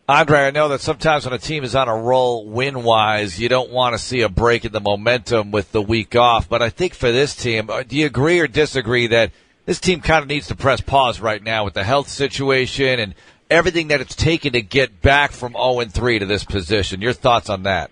[0.08, 3.50] Andre, I know that sometimes when a team is on a roll win wise, you
[3.50, 6.48] don't want to see a break in the momentum with the week off.
[6.48, 9.32] But I think for this team, uh, do you agree or disagree that
[9.66, 13.14] this team kind of needs to press pause right now with the health situation and
[13.50, 17.00] everything that it's taken to get back from 0 and 3 to this position.
[17.00, 17.90] Your thoughts on that?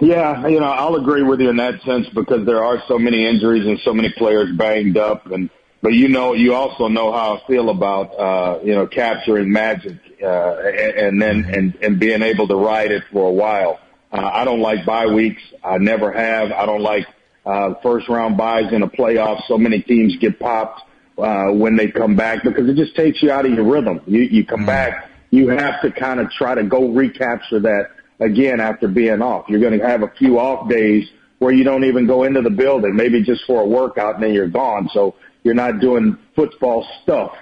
[0.00, 3.26] Yeah, you know, I'll agree with you in that sense because there are so many
[3.26, 7.36] injuries and so many players banged up and but you know, you also know how
[7.36, 12.48] I feel about uh, you know, capturing magic uh and, then and and being able
[12.48, 13.80] to ride it for a while.
[14.12, 15.42] Uh, I don't like bye weeks.
[15.62, 16.52] I never have.
[16.52, 17.06] I don't like
[17.44, 19.42] uh first round byes in a playoff.
[19.48, 20.82] So many teams get popped
[21.18, 24.00] uh, when they come back because it just takes you out of your rhythm.
[24.06, 24.66] You, you come mm.
[24.66, 29.46] back, you have to kind of try to go recapture that again after being off.
[29.48, 32.50] You're going to have a few off days where you don't even go into the
[32.50, 34.88] building, maybe just for a workout and then you're gone.
[34.92, 37.32] So you're not doing football stuff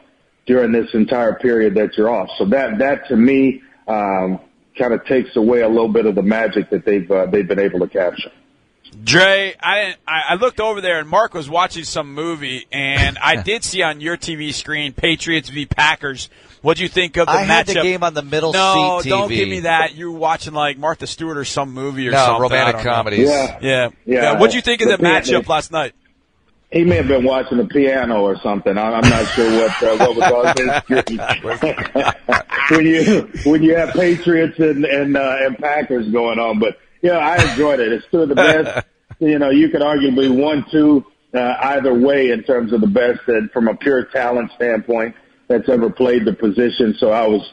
[0.46, 2.28] during this entire period that you're off.
[2.38, 4.40] So that, that to me, um,
[4.78, 7.58] kind of takes away a little bit of the magic that they've, uh, they've been
[7.58, 8.30] able to capture.
[9.04, 9.96] Dre, I didn't.
[10.06, 13.82] I, I looked over there, and Mark was watching some movie, and I did see
[13.82, 16.28] on your TV screen Patriots v Packers.
[16.62, 17.48] What do you think of the I matchup?
[17.48, 19.10] had the game on the middle no, seat TV.
[19.10, 19.94] don't give me that.
[19.94, 22.42] You were watching like Martha Stewart or some movie or no, something.
[22.42, 23.28] romantic comedies.
[23.28, 24.22] Yeah, yeah, yeah.
[24.22, 24.40] yeah.
[24.40, 25.92] What do you think of the, the matchup last night?
[26.72, 28.76] He may have been watching the piano or something.
[28.76, 30.54] I'm not sure what uh, what was on
[30.88, 32.16] his
[32.70, 37.18] when you when you have Patriots and and uh, and Packers going on, but yeah,
[37.18, 37.92] I enjoyed it.
[37.92, 38.86] It's two of the best.
[39.20, 43.20] you know, you could arguably one, two, uh, either way in terms of the best
[43.26, 45.14] that from a pure talent standpoint
[45.46, 46.96] that's ever played the position.
[46.98, 47.48] So I was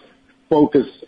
[0.50, 1.06] focused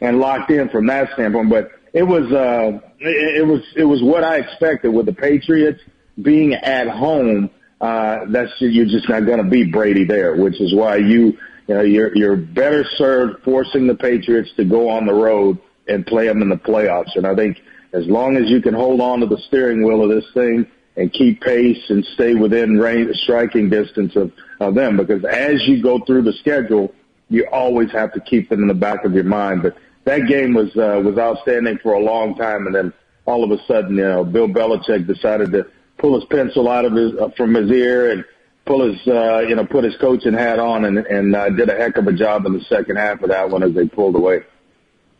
[0.00, 1.50] and locked in from that standpoint.
[1.50, 5.80] But it was, uh, it, it was, it was what I expected with the Patriots
[6.22, 7.50] being at home.
[7.80, 11.74] Uh, that's, you're just not going to beat Brady there, which is why you, you
[11.74, 15.58] know, you're, you're better served forcing the Patriots to go on the road
[15.90, 17.16] and play them in the playoffs.
[17.16, 17.60] And I think
[17.92, 21.12] as long as you can hold on to the steering wheel of this thing and
[21.12, 25.98] keep pace and stay within range, striking distance of, of them, because as you go
[26.00, 26.92] through the schedule,
[27.28, 29.62] you always have to keep it in the back of your mind.
[29.62, 32.92] But that game was uh, was outstanding for a long time, and then
[33.26, 35.66] all of a sudden, you know, Bill Belichick decided to
[35.98, 38.24] pull his pencil out of his uh, from his ear and
[38.64, 41.76] pull his uh, you know put his coaching hat on and and uh, did a
[41.76, 44.42] heck of a job in the second half of that one as they pulled away.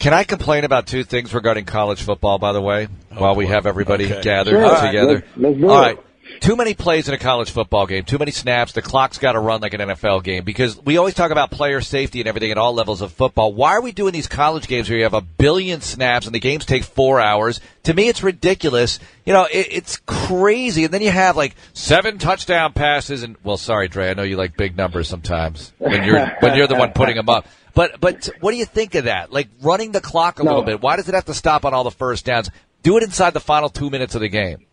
[0.00, 3.46] Can I complain about two things regarding college football, by the way, oh, while we
[3.46, 4.22] have everybody okay.
[4.22, 4.86] gathered sure.
[4.86, 5.24] together?
[5.36, 5.98] Let's, let's All right.
[6.40, 8.72] Too many plays in a college football game, too many snaps.
[8.72, 11.80] The clock's got to run like an NFL game because we always talk about player
[11.80, 13.52] safety and everything at all levels of football.
[13.52, 16.40] Why are we doing these college games where you have a billion snaps and the
[16.40, 17.60] games take four hours?
[17.84, 19.00] To me, it's ridiculous.
[19.26, 20.84] You know, it, it's crazy.
[20.84, 24.36] And then you have like seven touchdown passes and, well, sorry, Dre, I know you
[24.36, 27.46] like big numbers sometimes when you're, when you're the one putting them up.
[27.74, 29.32] But but what do you think of that?
[29.32, 30.50] Like running the clock a no.
[30.50, 30.80] little bit.
[30.80, 32.50] Why does it have to stop on all the first downs?
[32.82, 34.66] Do it inside the final two minutes of the game.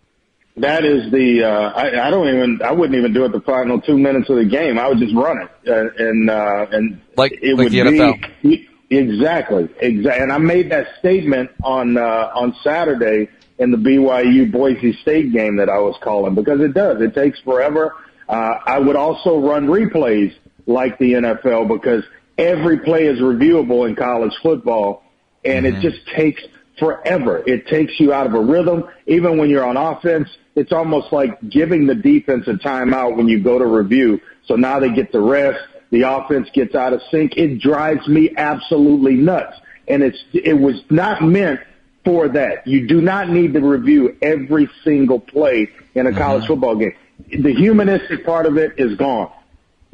[0.58, 3.80] That is the uh, I, I don't even I wouldn't even do it the final
[3.80, 4.80] two minutes of the game.
[4.80, 8.42] I would just run it uh, and uh, and like it like would the NFL.
[8.42, 10.24] be exactly exactly.
[10.24, 15.58] And I made that statement on uh, on Saturday in the BYU Boise State game
[15.58, 17.02] that I was calling because it does.
[17.02, 17.96] It takes forever.
[18.28, 20.34] Uh, I would also run replays
[20.66, 22.04] like the NFL because
[22.38, 25.04] every play is reviewable in college football,
[25.46, 25.78] and mm-hmm.
[25.78, 26.42] it just takes
[26.80, 27.44] forever.
[27.46, 28.86] It takes you out of a rhythm.
[29.08, 33.40] Even when you're on offense, it's almost like giving the defense a timeout when you
[33.40, 34.20] go to review.
[34.46, 35.60] So now they get to rest.
[35.92, 37.38] The offense gets out of sync.
[37.38, 39.56] It drives me absolutely nuts.
[39.88, 41.62] And it's, it was not meant
[42.04, 42.68] for that.
[42.68, 46.48] You do not need to review every single play in a college Mm-hmm.
[46.54, 46.94] football game.
[47.30, 49.32] The humanistic part of it is gone.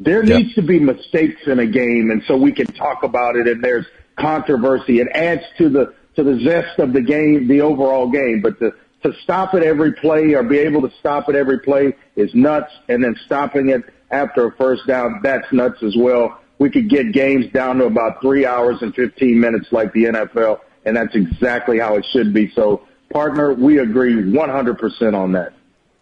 [0.00, 0.36] There Yep.
[0.38, 3.46] needs to be mistakes in a game, and so we can talk about it.
[3.46, 5.00] And there's controversy.
[5.00, 8.40] It adds to the to the zest of the game, the overall game.
[8.40, 8.72] But to
[9.04, 12.72] to stop at every play or be able to stop at every play is nuts.
[12.88, 16.40] And then stopping it after a first down, that's nuts as well.
[16.58, 20.60] We could get games down to about three hours and 15 minutes like the NFL,
[20.84, 22.50] and that's exactly how it should be.
[22.54, 25.52] So, partner, we agree 100% on that.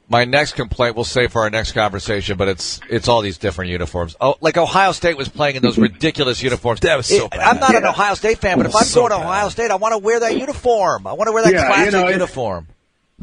[0.08, 3.70] My next complaint we'll save for our next conversation, but it's it's all these different
[3.70, 4.14] uniforms.
[4.20, 5.84] Oh, like Ohio State was playing in those mm-hmm.
[5.84, 6.80] ridiculous uniforms.
[6.80, 7.40] That was so It- bad.
[7.40, 9.26] I'm not an Ohio State fan, but if I'm So going to.
[9.26, 11.06] Ohio State, I want to wear that uniform.
[11.06, 12.66] I want to wear that Yeah, you classic know, it's- uniform.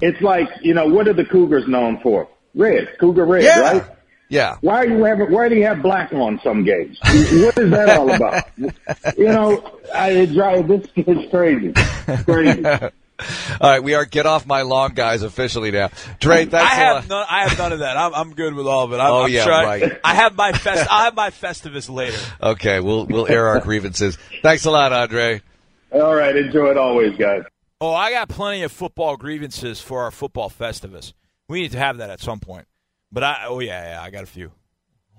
[0.01, 2.27] It's like, you know, what are the Cougars known for?
[2.55, 3.83] Red, Cougar red, Yeah, right?
[4.29, 4.57] yeah.
[4.61, 6.97] Why are you having, why do you have black on some games?
[7.01, 8.43] what is that all about?
[9.17, 11.73] You know, I it drive this is crazy.
[12.23, 12.63] Crazy.
[13.59, 15.89] All right, we are get off my lawn guys officially now.
[16.21, 17.07] Dre, I thanks a have lot.
[17.09, 17.25] none.
[17.29, 17.97] I have none of that.
[17.97, 18.95] I'm, I'm good with all of it.
[19.01, 19.99] I'm, Oh, I'm yeah, trying- right.
[20.05, 20.87] I have my fest.
[20.89, 22.17] I have my Festivus later.
[22.41, 24.17] Okay, we'll we'll air our grievances.
[24.41, 25.41] Thanks a lot, Andre.
[25.91, 27.43] All right, enjoy it always, guys.
[27.81, 31.13] Oh, I got plenty of football grievances for our football Festivus.
[31.47, 32.67] We need to have that at some point.
[33.11, 34.51] But I, oh yeah, yeah, I got a few.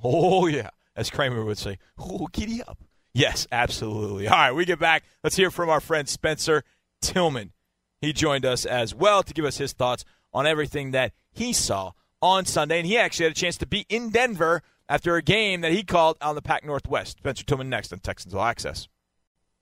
[0.04, 1.78] Oh yeah, as Kramer would say.
[1.98, 2.78] Oh, giddy up.
[3.12, 4.28] Yes, absolutely.
[4.28, 5.04] All right, we get back.
[5.24, 6.62] Let's hear from our friend Spencer
[7.00, 7.52] Tillman.
[8.00, 11.92] He joined us as well to give us his thoughts on everything that he saw
[12.22, 15.62] on Sunday, and he actually had a chance to be in Denver after a game
[15.62, 17.18] that he called on the Pac Northwest.
[17.18, 18.88] Spencer Tillman next on Texans All Access.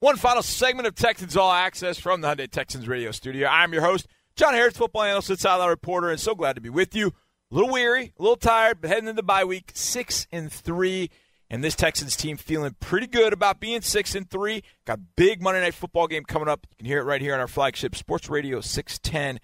[0.00, 3.48] One final segment of Texans All Access from the Hyundai Texans radio studio.
[3.48, 4.06] I'm your host,
[4.36, 7.08] John Harris, football analyst and sideline reporter, and so glad to be with you.
[7.08, 11.10] A little weary, a little tired, but heading into bye week, six and three,
[11.50, 14.62] and this Texans team feeling pretty good about being six and three.
[14.84, 16.64] Got big Monday night football game coming up.
[16.70, 19.40] You can hear it right here on our flagship Sports Radio 610.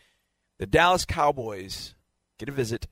[0.60, 1.96] The Dallas Cowboys
[2.38, 2.86] get a visit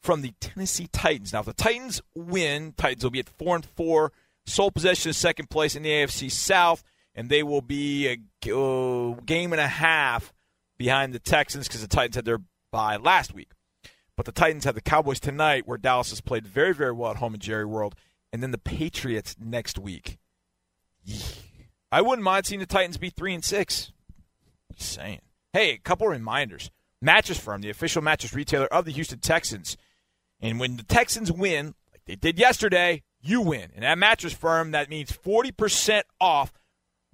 [0.00, 1.34] from the Tennessee Titans.
[1.34, 4.12] Now, if the Titans win, Titans will be at four and four,
[4.46, 6.82] sole possession of second place in the AFC South,
[7.14, 8.16] and they will be a
[9.26, 10.32] game and a half
[10.78, 13.50] behind the Texans because the Titans had their bye last week.
[14.16, 17.16] But the Titans have the Cowboys tonight, where Dallas has played very, very well at
[17.16, 17.94] home in Jerry World,
[18.32, 20.18] and then the Patriots next week.
[21.90, 23.92] I wouldn't mind seeing the Titans be three and six.
[24.74, 25.20] Just saying.
[25.52, 26.70] Hey, a couple reminders.
[27.00, 29.76] Mattress Firm, the official mattress retailer of the Houston Texans.
[30.40, 33.70] And when the Texans win, like they did yesterday, you win.
[33.74, 36.52] And at Mattress Firm, that means 40% off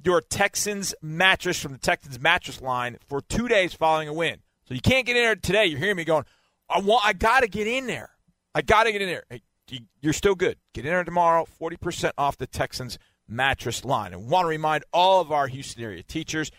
[0.05, 4.39] your Texans mattress from the Texans mattress line for two days following a win.
[4.67, 5.67] So you can't get in there today.
[5.67, 6.25] You're hearing me going,
[6.69, 8.11] I want, I got to get in there.
[8.55, 9.25] I got to get in there.
[9.31, 10.59] Hey, you- you're still good.
[10.75, 11.47] Get in there tomorrow.
[11.61, 14.13] 40% off the Texans mattress line.
[14.13, 16.51] And want to remind all of our Houston area teachers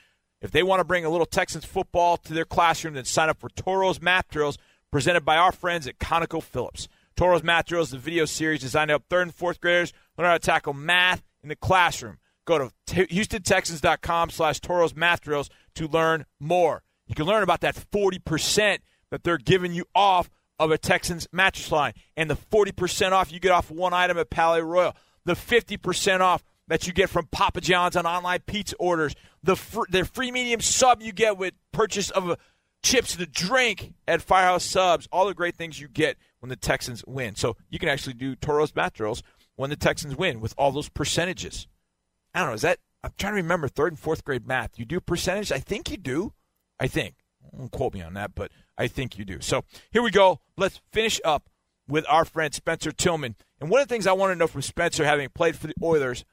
[0.41, 3.39] if they want to bring a little Texans football to their classroom, then sign up
[3.39, 4.57] for Toro's Math Drills
[4.91, 6.87] presented by our friends at ConocoPhillips.
[7.15, 10.27] Toro's Math Drills is a video series designed to help third and fourth graders learn
[10.27, 12.17] how to tackle math in the classroom.
[12.49, 16.81] Go to t- HoustonTexans.com slash Toro's Math Drills to learn more.
[17.05, 18.79] You can learn about that 40%
[19.11, 23.39] that they're giving you off of a Texans mattress line and the 40% off you
[23.39, 27.61] get off one item at Palais Royal, the 50% off that you get from Papa
[27.61, 32.09] John's on online pizza orders, the fr- the free medium sub you get with purchase
[32.09, 32.37] of a
[32.81, 37.03] chips to drink at Firehouse Subs, all the great things you get when the Texans
[37.05, 37.35] win.
[37.35, 39.21] So you can actually do Toro's Math Drills
[39.55, 41.67] when the Texans win with all those percentages.
[42.33, 42.55] I don't know.
[42.55, 42.79] Is that?
[43.03, 44.77] I'm trying to remember third and fourth grade math.
[44.77, 45.51] You do percentage?
[45.51, 46.33] I think you do.
[46.79, 47.15] I think.
[47.57, 49.39] Don't quote me on that, but I think you do.
[49.41, 50.39] So here we go.
[50.57, 51.49] Let's finish up
[51.87, 53.35] with our friend Spencer Tillman.
[53.59, 55.73] And one of the things I want to know from Spencer, having played for the
[55.81, 56.23] Oilers,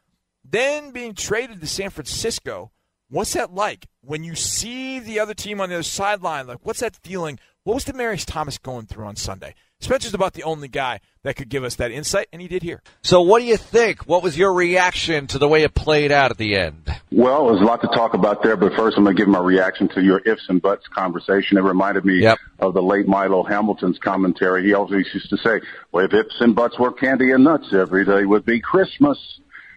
[0.45, 2.71] then being traded to San Francisco,
[3.11, 6.47] what's that like when you see the other team on the other sideline?
[6.47, 7.38] Like, what's that feeling?
[7.64, 9.55] What was Demaryius Thomas going through on Sunday?
[9.81, 12.81] Spencer's about the only guy that could give us that insight, and he did here.
[13.03, 14.07] So, what do you think?
[14.07, 16.88] What was your reaction to the way it played out at the end?
[17.12, 19.40] Well, there's a lot to talk about there, but first I'm going to give my
[19.40, 21.59] reaction to your ifs and buts conversation.
[21.59, 22.39] It reminded me Yep.
[22.61, 24.64] of the late Milo Hamilton's commentary.
[24.64, 25.61] He always used to say,
[25.93, 29.18] well, if ifs and buts were candy and nuts, every day would be Christmas.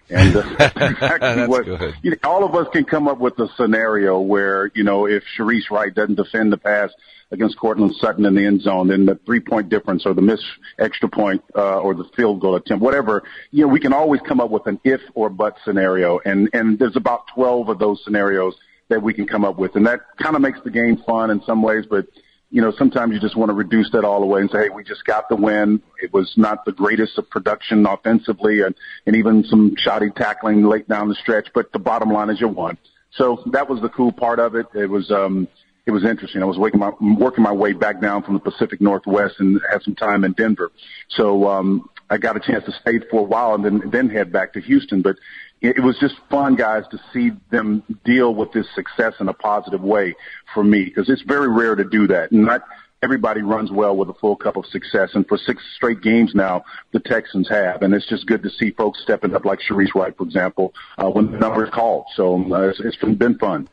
[0.10, 0.42] And uh,
[0.76, 1.96] exactly what good.
[2.02, 5.24] You know, all of us can come up with a scenario where, you know, if
[5.38, 6.92] Shareece Wright doesn't defend the pass
[7.32, 10.46] against Courtland Sutton in the end zone, then the three point difference or the missed
[10.80, 14.40] extra point, uh, or the field goal attempt, whatever, you know, we can always come
[14.40, 16.20] up with an if or but scenario.
[16.26, 18.56] And, and there's about 12 of those scenarios
[18.88, 19.76] that we can come up with.
[19.76, 22.08] And that kind of makes the game fun in some ways, but
[22.52, 24.84] you know, sometimes you just want to reduce that all away and say, hey, we
[24.84, 25.82] just got the win.
[26.02, 28.74] It was not the greatest of production offensively and,
[29.06, 32.48] and even some shoddy tackling late down the stretch, but the bottom line is you
[32.48, 32.78] won.
[33.12, 34.68] So that was the cool part of it.
[34.74, 35.48] It was um,
[35.86, 36.42] it was interesting.
[36.42, 39.82] I was working my working my way back down from the Pacific Northwest and had
[39.82, 40.72] some time in Denver.
[41.10, 44.32] So um, I got a chance to stay for a while and then then head
[44.32, 45.02] back to Houston.
[45.02, 45.18] But
[45.62, 49.82] it, was just fun, guys, to see them deal with this success in a positive
[49.82, 50.16] way
[50.54, 52.32] for me because it's very rare to do that.
[52.32, 52.64] Not
[53.02, 55.12] everybody runs well with a full cup of success.
[55.14, 57.82] And for six straight games now, the Texans have.
[57.82, 61.10] And it's just good to see folks stepping up like Shareece Wright, for example, uh,
[61.10, 62.06] when the number is called.
[62.16, 63.70] So uh, it's, it's been fun.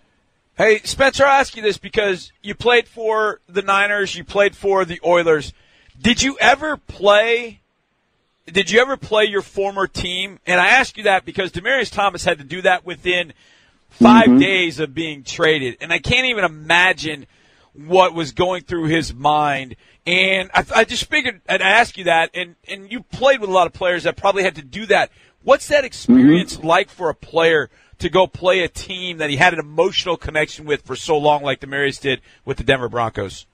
[0.57, 4.84] Hey, Spencer, I ask you this because you played for the Niners, you played for
[4.84, 5.53] the Oilers.
[6.01, 7.61] Did you ever play?
[8.47, 10.38] Did you ever play your former team?
[10.47, 13.32] And I ask you that because Demaryius Thomas had to do that within
[13.90, 14.38] 5 mm-hmm.
[14.38, 17.26] days of being traded, and I can't even imagine
[17.74, 19.76] what was going through his mind.
[20.07, 22.30] And I, I just figured and I'd ask you that.
[22.34, 25.11] And and you played with a lot of players that probably had to do that.
[25.42, 26.66] What's that experience mm-hmm.
[26.66, 30.64] like for a player to go play a team that he had an emotional connection
[30.64, 33.47] with for so long, like Demaryius did with the Denver Broncos?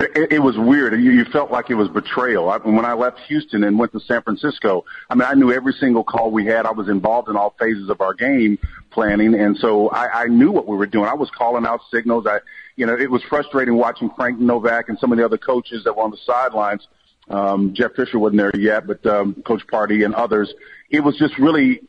[0.00, 0.94] It, it was weird.
[0.94, 2.48] You, you felt like it was betrayal.
[2.48, 5.74] I, when I left Houston and went to San Francisco, I mean, I knew every
[5.74, 6.64] single call we had.
[6.64, 8.58] I was involved in all phases of our game
[8.90, 11.06] planning, and so I, I knew what we were doing.
[11.06, 12.26] I was calling out signals.
[12.26, 12.38] I,
[12.76, 15.94] you know, it was frustrating watching Frank Novak and some of the other coaches that
[15.94, 16.88] were on the sidelines.
[17.28, 20.52] Um, Jeff Fisher wasn't there yet, but um, Coach Pardee and others.
[20.88, 21.82] It was just really,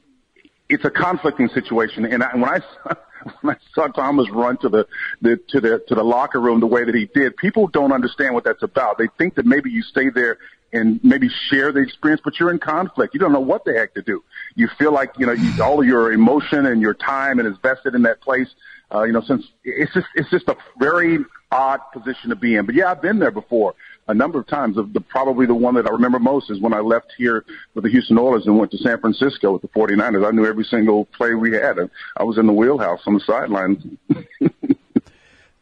[0.68, 2.05] it's a conflicting situation.
[2.05, 2.59] And I, when I
[3.41, 4.88] when I saw Thomas run to the,
[5.22, 8.34] the to the to the locker room the way that he did, people don't understand
[8.34, 8.97] what that's about.
[8.97, 10.38] They think that maybe you stay there
[10.74, 13.13] and maybe share the experience, but you're in conflict.
[13.13, 14.24] You don't know what the heck to do.
[14.55, 17.57] You feel like you know you, all of your emotion and your time and is
[17.61, 18.47] vested in that place.
[18.93, 21.19] Uh, you know, since it's just it's just a very
[21.51, 22.65] odd position to be in.
[22.65, 23.76] But yeah, I've been there before
[24.12, 24.76] a number of times.
[24.76, 27.84] The, the probably the one that I remember most is when I left here with
[27.86, 30.28] the Houston Oilers and went to San Francisco with the 49ers.
[30.28, 31.78] I knew every single play we had.
[32.18, 33.84] I was in the wheelhouse on the sidelines.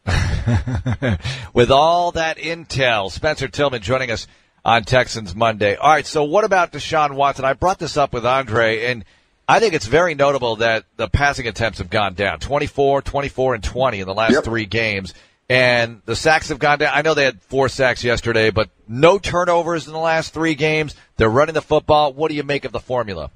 [1.54, 4.26] with all that intel, Spencer Tillman joining us
[4.64, 5.76] on Texans Monday.
[5.76, 7.44] All right, so what about Deshaun Watson?
[7.44, 9.04] I brought this up with Andre, and
[9.48, 13.64] I think it's very notable that the passing attempts have gone down 24, 24, and
[13.64, 14.44] 20 in the last yep.
[14.44, 15.14] three games.
[15.50, 16.92] And the sacks have gone down.
[16.94, 20.94] I know they had four sacks yesterday, but no turnovers in the last three games.
[21.16, 22.12] They're running the football.
[22.12, 23.32] What do you make of the formula?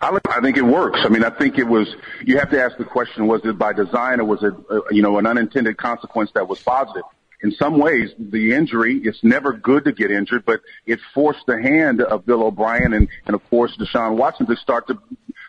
[0.00, 0.98] I, I think it works.
[1.04, 1.94] I mean, I think it was.
[2.24, 5.02] You have to ask the question: Was it by design, or was it, uh, you
[5.02, 7.04] know, an unintended consequence that was positive?
[7.42, 11.60] in some ways, the injury, it's never good to get injured, but it forced the
[11.60, 14.98] hand of Bill O'Brien and, and of course Deshaun Watson to start to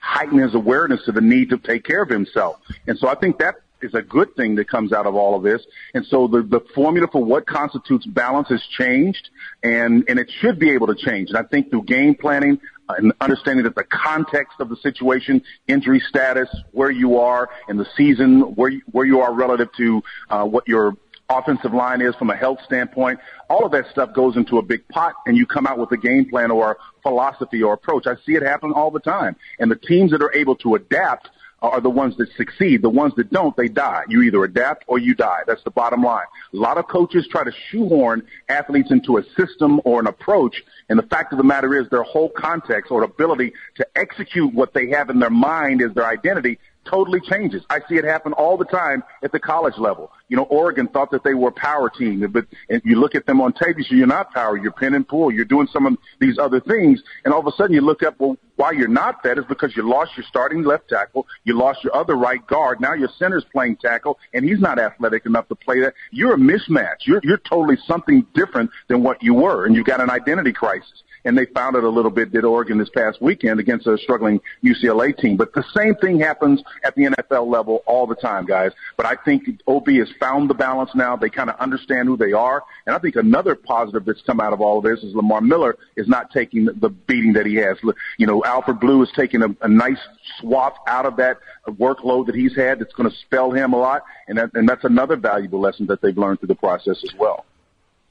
[0.02, 2.60] heighten his awareness of the need to take care of himself.
[2.88, 5.44] And so I think that is a good thing that comes out of all of
[5.44, 5.66] this.
[5.94, 9.30] And so the, the formula for what constitutes balance has changed
[9.62, 11.30] and, and it should be able to change.
[11.30, 12.60] And I think through game planning,
[12.90, 17.88] and understanding that the context of the situation, injury status, where you are in the
[17.96, 20.98] season, where you, where you are relative to uh, what your
[21.30, 23.20] offensive line is from a health standpoint.
[23.50, 25.98] All of that stuff goes into a big pot and you come out with a
[25.98, 28.08] game plan or a philosophy or approach.
[28.08, 29.36] I see it happen all the time.
[29.60, 31.30] And the teams that are able to adapt
[31.64, 32.82] are the ones that succeed.
[32.82, 34.04] The ones that don't, they die.
[34.10, 35.40] You either adapt or you die.
[35.48, 36.26] That's the bottom line.
[36.54, 40.62] A lot of coaches try to shoehorn athletes into a system or an approach.
[40.90, 44.74] And the fact of the matter is their whole context or ability to execute what
[44.74, 47.64] they have in their mind as their identity totally changes.
[47.70, 50.12] I see it happen all the time at the college level.
[50.28, 52.46] You know, Oregon thought that they were a power team, but
[52.84, 54.58] you look at them on tape, you say you're not power.
[54.58, 55.32] You're pin and pull.
[55.32, 58.20] You're doing some of these other things, and all of a sudden you look up.
[58.20, 61.84] Well, why you're not that is because you lost your starting left tackle, you lost
[61.84, 62.80] your other right guard.
[62.80, 65.96] Now your center's playing tackle, and he's not athletic enough to play that.
[66.12, 67.00] You're a mismatch.
[67.06, 71.04] You're you're totally something different than what you were, and you've got an identity crisis
[71.26, 74.42] and they found it a little bit, did Oregon this past weekend against a struggling
[74.64, 75.38] UCLA team.
[75.38, 78.72] But the same thing happens at the NFL level all the time, guys.
[78.98, 81.16] But I think OB has found the balance now.
[81.16, 82.64] They kind of understand who they are.
[82.86, 85.78] And I think another positive that's come out of all of this is Lamar Miller
[85.96, 87.78] is not taking the beating that he has.
[88.18, 89.98] You know, Alfred Blue is taking a, a nice
[90.40, 94.04] swath out of that workload that he's had that's going to spell him a lot.
[94.28, 97.46] And, that, and that's another valuable lesson that they've learned through the process as well.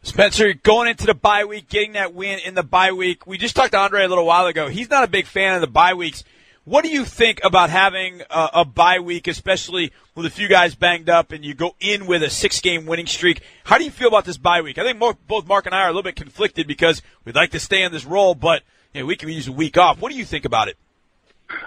[0.03, 3.25] Spencer, going into the bye week, getting that win in the bye week.
[3.25, 4.67] We just talked to Andre a little while ago.
[4.67, 6.25] He's not a big fan of the bye weeks.
[6.65, 10.75] What do you think about having a, a bye week, especially with a few guys
[10.75, 13.43] banged up and you go in with a six game winning streak?
[13.63, 14.77] How do you feel about this bye week?
[14.77, 17.53] I think more, both Mark and I are a little bit conflicted because we'd like
[17.53, 18.63] to stay on this roll, but
[19.01, 20.01] know, we can use a week off.
[20.01, 20.77] What do you think about it?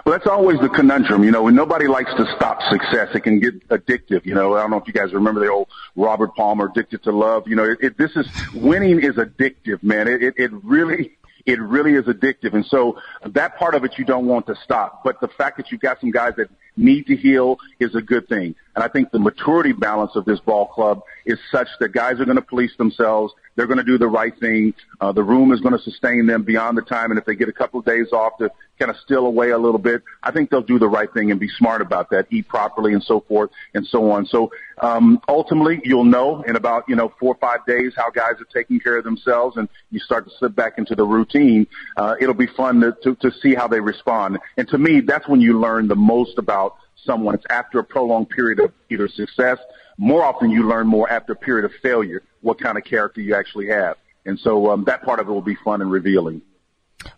[0.03, 3.39] Well, that's always the conundrum, you know, when nobody likes to stop success, it can
[3.39, 4.25] get addictive.
[4.25, 7.11] You know, I don't know if you guys remember the old Robert Palmer, Addicted to
[7.11, 7.47] Love.
[7.47, 10.07] You know, it, it, this is, winning is addictive, man.
[10.07, 12.53] It, it, it really, it really is addictive.
[12.53, 15.03] And so that part of it you don't want to stop.
[15.03, 18.27] But the fact that you've got some guys that need to heal is a good
[18.27, 18.55] thing.
[18.75, 22.25] And I think the maturity balance of this ball club is such that guys are
[22.25, 23.33] going to police themselves.
[23.55, 24.73] They're going to do the right thing.
[24.99, 27.11] Uh, the room is going to sustain them beyond the time.
[27.11, 29.57] And if they get a couple of days off to kind of still away a
[29.57, 32.49] little bit, I think they'll do the right thing and be smart about that, eat
[32.49, 34.25] properly and so forth and so on.
[34.25, 34.51] So,
[34.81, 38.47] um, ultimately you'll know in about, you know, four or five days how guys are
[38.53, 41.65] taking care of themselves and you start to slip back into the routine.
[41.95, 44.37] Uh, it'll be fun to, to, to see how they respond.
[44.57, 46.75] And to me, that's when you learn the most about
[47.05, 47.35] someone.
[47.35, 49.59] It's after a prolonged period of either success.
[49.97, 53.35] More often you learn more after a period of failure, what kind of character you
[53.35, 53.97] actually have.
[54.25, 56.41] And so um, that part of it will be fun and revealing.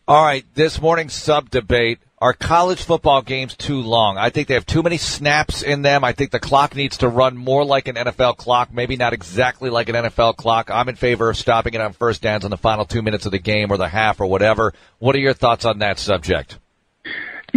[0.08, 2.00] All right, this morning's sub debate.
[2.20, 4.18] Are college football games too long?
[4.18, 6.04] I think they have too many snaps in them.
[6.04, 9.70] I think the clock needs to run more like an NFL clock, maybe not exactly
[9.70, 10.72] like an NFL clock.
[10.72, 13.32] I'm in favor of stopping it on first downs in the final two minutes of
[13.32, 14.74] the game or the half or whatever.
[14.98, 16.58] What are your thoughts on that subject?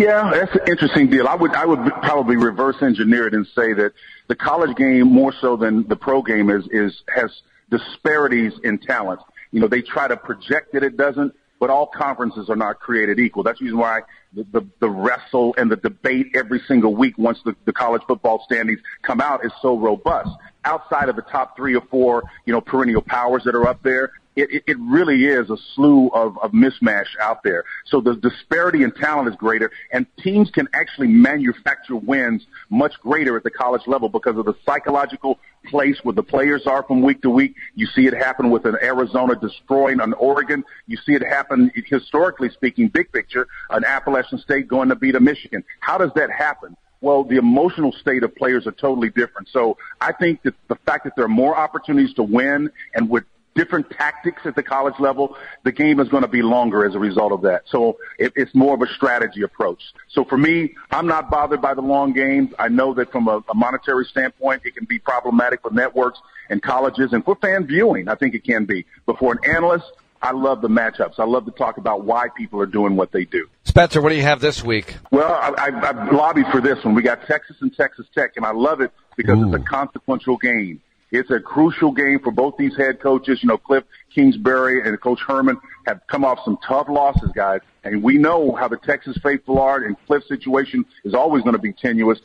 [0.00, 1.28] Yeah, that's an interesting deal.
[1.28, 3.92] I would I would probably reverse engineer it and say that
[4.28, 7.30] the college game more so than the pro game is is has
[7.70, 9.20] disparities in talent.
[9.52, 13.20] You know, they try to project that it doesn't, but all conferences are not created
[13.20, 13.42] equal.
[13.42, 14.00] That's the reason why
[14.32, 18.42] the, the, the wrestle and the debate every single week once the, the college football
[18.46, 20.30] standings come out is so robust.
[20.64, 24.12] Outside of the top three or four, you know, perennial powers that are up there,
[24.36, 27.64] it, it really is a slew of, of mismatch out there.
[27.86, 33.36] So the disparity in talent is greater, and teams can actually manufacture wins much greater
[33.36, 37.22] at the college level because of the psychological place where the players are from week
[37.22, 37.54] to week.
[37.74, 40.64] You see it happen with an Arizona destroying an Oregon.
[40.86, 45.20] You see it happen historically speaking, big picture, an Appalachian State going to beat a
[45.20, 45.64] Michigan.
[45.80, 46.76] How does that happen?
[47.02, 49.48] well, the emotional state of players are totally different.
[49.48, 53.24] So I think that the fact that there are more opportunities to win and with
[53.60, 56.98] different tactics at the college level, the game is going to be longer as a
[56.98, 57.64] result of that.
[57.66, 59.82] So it, it's more of a strategy approach.
[60.08, 62.54] So for me, I'm not bothered by the long games.
[62.58, 66.62] I know that from a, a monetary standpoint, it can be problematic for networks and
[66.62, 68.08] colleges and for fan viewing.
[68.08, 68.86] I think it can be.
[69.04, 69.92] But for an analyst,
[70.22, 71.18] I love the matchups.
[71.18, 73.46] I love to talk about why people are doing what they do.
[73.64, 74.96] Spencer, what do you have this week?
[75.10, 76.94] Well, I, I, I've lobbied for this one.
[76.94, 79.52] We got Texas and Texas Tech, and I love it because Ooh.
[79.52, 80.80] it's a consequential game.
[81.12, 83.42] It's a crucial game for both these head coaches.
[83.42, 83.84] You know, Cliff
[84.14, 87.60] Kingsbury and Coach Herman have come off some tough losses, guys.
[87.82, 91.60] And we know how the Texas faithful are, and Cliff's situation is always going to
[91.60, 92.20] be tenuous.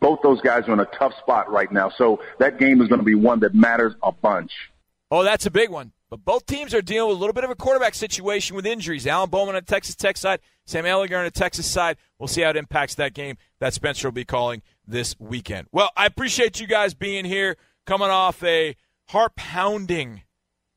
[0.00, 1.90] Both those guys are in a tough spot right now.
[1.90, 4.52] So that game is going to be one that matters a bunch.
[5.10, 5.92] Oh, that's a big one.
[6.10, 9.06] But both teams are dealing with a little bit of a quarterback situation with injuries.
[9.06, 11.98] Alan Bowman on the Texas Tech side, Sam Ehlinger on the Texas side.
[12.18, 15.66] We'll see how it impacts that game that Spencer will be calling this weekend.
[15.70, 17.56] Well, I appreciate you guys being here
[17.88, 18.76] coming off a
[19.08, 20.20] heart pounding,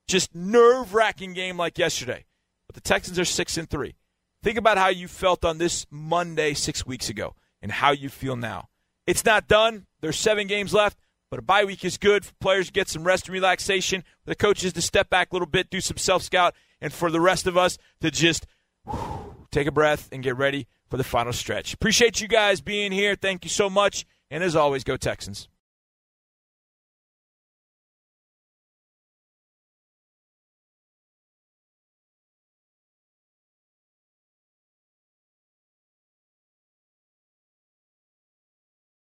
[0.07, 2.24] just nerve wracking game like yesterday.
[2.68, 3.95] But the Texans are six and three.
[4.41, 8.38] Think about how you felt on this Monday six weeks ago and how you feel
[8.38, 8.70] now.
[9.05, 9.88] It's not done.
[9.99, 10.99] There's seven games left,
[11.30, 14.30] but a bye week is good for players to get some rest and relaxation, for
[14.30, 17.20] the coaches to step back a little bit, do some self scout, and for the
[17.20, 18.47] rest of us to just
[18.89, 21.74] whew, take a breath and get ready for the final stretch.
[21.74, 23.16] Appreciate you guys being here.
[23.16, 24.05] Thank you so much.
[24.30, 25.49] And as always, go Texans.